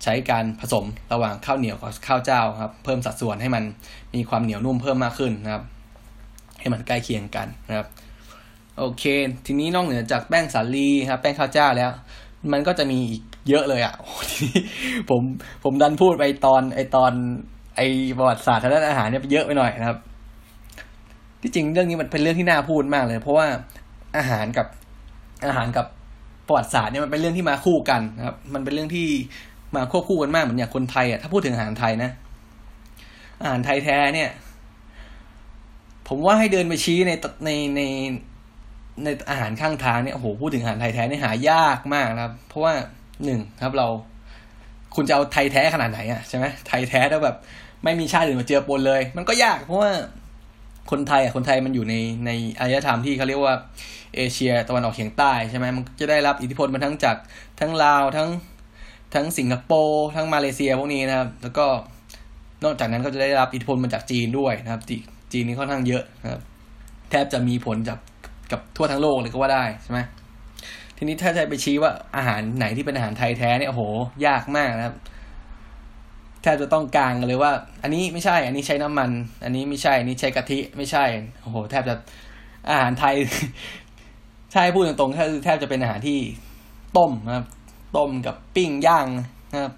[0.02, 3.64] ใช้การผสมระหว่างข้าวเหนียวกับข้าวเจ้าครับ เพิ่มสัดส่วนให้มัน
[4.14, 5.64] มีความเหนียวนุ่มเพิ่มมากขึ้นนะครับ
[6.60, 7.86] ให้มันใกล้เคียงกันนะครับ
[8.78, 9.04] โอเค
[9.46, 11.90] ทีนี้นอกเหนือจากแป้งสาลีครับแป้งข้าวเจ้าแล้ว
[12.52, 13.94] มันก็จะมีอีกเยอะเลยอะ่ะ
[14.30, 14.60] ทีนี้
[15.10, 15.22] ผม
[15.64, 17.12] ผมดันพูดไปตอนไอตอน
[17.76, 17.80] ไอ
[18.18, 19.98] ประวัติศาสตร์ทางด้านอาหารเนี่ยเยอะไปหน่อยนะครับ
[21.42, 23.46] ที่จริงเรื่องนี้มันเป็นเรื่องที่น่าพูดมากเลย เพราะว่า
[24.16, 24.66] อาหารกับ
[25.46, 25.86] อาหารกับ
[26.46, 29.06] ประวัติศาสตร์เนี่ยมันเป็นเรื่องที่มาคู่กันนะครับ มันเป็นเรื่องที่
[29.76, 32.10] มาควบคู่กันมากเหมือนอย่างคนไทยอะถ้าพูดถึงอาหารไทยนะ
[33.42, 34.30] อาหารไทยแท้เนี่ย
[36.08, 37.12] ผมว่าให้เดินไปชี้ใน
[37.44, 37.80] ในใน
[39.04, 42.74] ในอาหารข้างทางเนี่ยโอ้โหพูดถึงอาหารไทยแท้เนี่ยหายากมากนะครับ เพราะว่า
[43.24, 43.86] หนึ่งครับเรา
[44.94, 47.36] คุณจะเอาไทยแท้ขนาดไหนอะใช่ไหมไทยแท้แล้วแบบ
[47.84, 49.90] ไม่มีชาติอื่นมาเจือปนเลย มันก็ยากเพราะว่า
[50.90, 51.94] คนไทยอะคนไทยมันอยู่ใน
[52.26, 52.30] ใน
[52.60, 53.54] อารยธรรมที่เขาเรียกว่า
[54.16, 57.16] เอเชียตะวันออกเฉียงใต้ใช่ไหมมันจะได้รับอิทธิพลมาทั้งจาก
[57.60, 58.28] ทั้งลาวทั้ง
[59.14, 61.66] ทั้งสิงคโปร์ทั้งมาเลเซียพวกนี้นะครับ แล้วก็
[62.64, 64.82] นอกจากนั้นก็จะได้รับอิทธิพลมาจากจีนด้วยนะครับ
[65.32, 66.40] จีนนี่ค่อนข้างเยอะนะครับ
[67.10, 67.98] แทบจะมีผลจาก
[68.52, 70.00] กับทั่วทั้งโลกเลยก็ว่าได้ใช่ไหม
[70.96, 73.82] ทีนี้ถ้าจะไปชี้ว่าอาหารไหนที่เป็นอาหารไทยแท้เนี่ยโอ้โห
[74.26, 74.94] ยากมากนะครับ
[76.54, 79.10] บจะต้องกลางกันเลยว่า อันนี้ไม่ใช่ อันนี้ใช้น้ำมัน
[79.44, 81.04] อันนี้ไม่ใช่ อันนี้ใช้กะทิไม่ใช่
[81.40, 81.94] โอ้โห แทบจะ
[82.68, 83.14] อาหารไทย
[84.52, 86.18] ใช่พูดตรงๆแทบแทบจะเป็นอาหารที่
[86.96, 87.46] ต้มนะครับ
[87.96, 89.06] ต้มกับปิ้งย่าง
[89.52, 89.72] นะครับ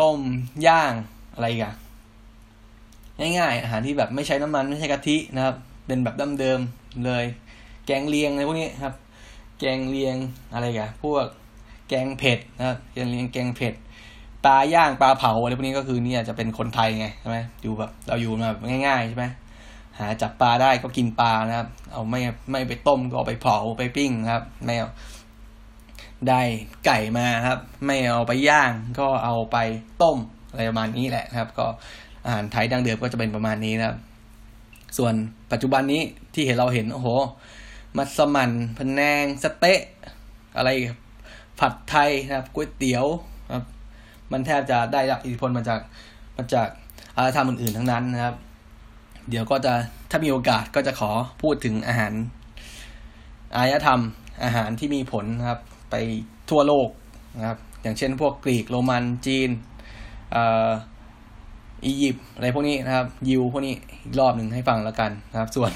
[0.00, 0.18] ต้ม
[0.66, 0.92] ย่าง
[1.34, 1.74] อะไรกัน
[3.38, 5.56] ง่ายๆ อาหารที่แบบไม่ใช้น้ำมันไม่ใช่กะทินะครับ
[5.86, 6.60] เป็นแบบดั้มเดิม
[7.04, 7.24] เลย
[7.86, 8.94] แกงเลียงอะไรพวกนี้ครับ
[9.58, 10.16] แกงเลียง
[10.52, 11.26] อะไรกันพวก
[11.88, 13.74] แกงเผ็ดนะครับแกงเลียงแกงเผ็ด
[14.48, 19.26] ลาย่างปลาเผาอะไรพวกนี้ก็คือเนี่ยจะเป็นคนไทยไงใช่ไหมอยู่แบบเราอยู่มาแบบง่ายๆใช่ไหม
[19.98, 22.20] หาจับปลาได้ก็กินปลานะครับ เอาไม่
[22.50, 24.90] ไม่ไปต้มก็เอาไปเผาไปปิ้งครับ ไม่เอา
[26.28, 26.40] ได้
[26.86, 29.56] ไก่มาครับ ไม่เอาไปย่างก็เอาไป
[30.02, 30.18] ต้ม
[30.50, 31.66] อะไรประมาณนี้แหละครับ ก็
[32.24, 33.96] อาหารไทยดั้งเดิมก็จะเป็นประมาณนี้นะครับ
[34.98, 35.14] ส่วน
[35.52, 36.02] ปัจจุบันนี้
[36.34, 37.08] ที่เห็นเราเห็นโอ้โห
[37.96, 39.80] มัสมั่นพนแนงสเต๊ะ
[40.56, 40.70] อะไร
[41.60, 43.06] ผัดไทยนะครับก๋วยเตี๋ยว
[44.32, 45.80] มันแทบจะได้รับอิทธิพลมาจาก
[46.36, 46.68] มาจาก
[47.16, 48.34] อารยธรรมอื่นๆทั้งนั้นนะครับ
[49.30, 49.72] เดี๋ยวก็จะ
[50.10, 51.10] ถ้ามีโอกาสก็จะขอ
[51.42, 52.12] พูดถึงอาหาร
[53.56, 54.00] อารยธรรม
[54.44, 55.60] อาหารที่มีผลนะครับ
[55.90, 55.94] ไป
[56.50, 56.88] ทั่วโลก
[57.36, 59.50] นะครับ อย่างเช่นพวกกรีกโรมันจีน
[61.84, 65.70] อียิปต์อะไรพวกนี้นะครับ ยิวพวกนี้อีกรอบหนึ่งให้ฟังแล้วกันนะครับ ส่วน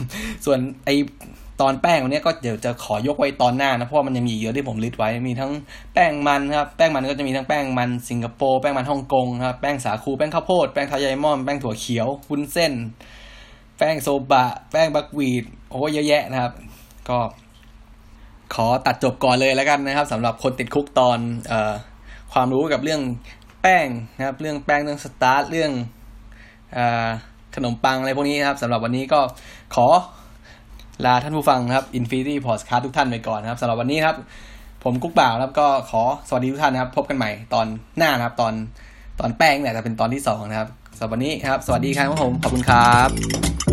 [0.44, 0.90] ส่วนไอ
[1.60, 5.52] ตอนแป้งวันนี้ก็เดี๋ยวจะขอยกไว้ตอนหน้านะ เพราะมันยังมีเยอะที่ผมลิสต์ไว้ มีทั้ง
[5.94, 12.72] แป้งมันครับ แป้งมันก็จะมีทั้งแป้งมันสิงคโปร์ แป้งมันฮ่องกงครับ แป้งสาคู แป้งข้าวโพด แป้งทายายมอน แป้งถั่วเขียววุ้นเส้น
[13.78, 16.52] แป้งโซบะ แป้งบักวีด โอ้เยอะแยะนะครับ
[17.08, 17.18] ก็
[18.54, 21.72] ขอตัดจบก่อนเลยแล้วกันนะครับสำหรับคนติดคุกตอนเอ่อ
[22.32, 23.00] ความรู้กับเรื่อง
[23.62, 23.86] แป้ง
[24.16, 25.70] นะครับ เรื่องแป้งเรื่องสตาร์ทเรื่อง
[26.76, 26.78] อ
[27.56, 29.20] ขนมปังอะไรพวกนี้นะครับสำหรับวันนี้ก็
[29.74, 29.86] ขอ
[31.06, 34.16] ลาท่านผู้ฟังครับ Infinity Podcast ทุกท่านไปก่อนนะครับสำหรับวันนี้ครับ
[34.84, 37.66] ผมกุ๊กบ่าวครับก็ขอสวัสดีทุกท่านนะครับ พบกันใหม่ตอน
[37.98, 38.52] หน้านะครับ ตอน
[39.20, 43.71] ตอนแป้งเนี่ยจะเป็นตอนที่สองนะครับสำหรับวันนี้ครับ สวัสดีครับผมขอบคุณครับ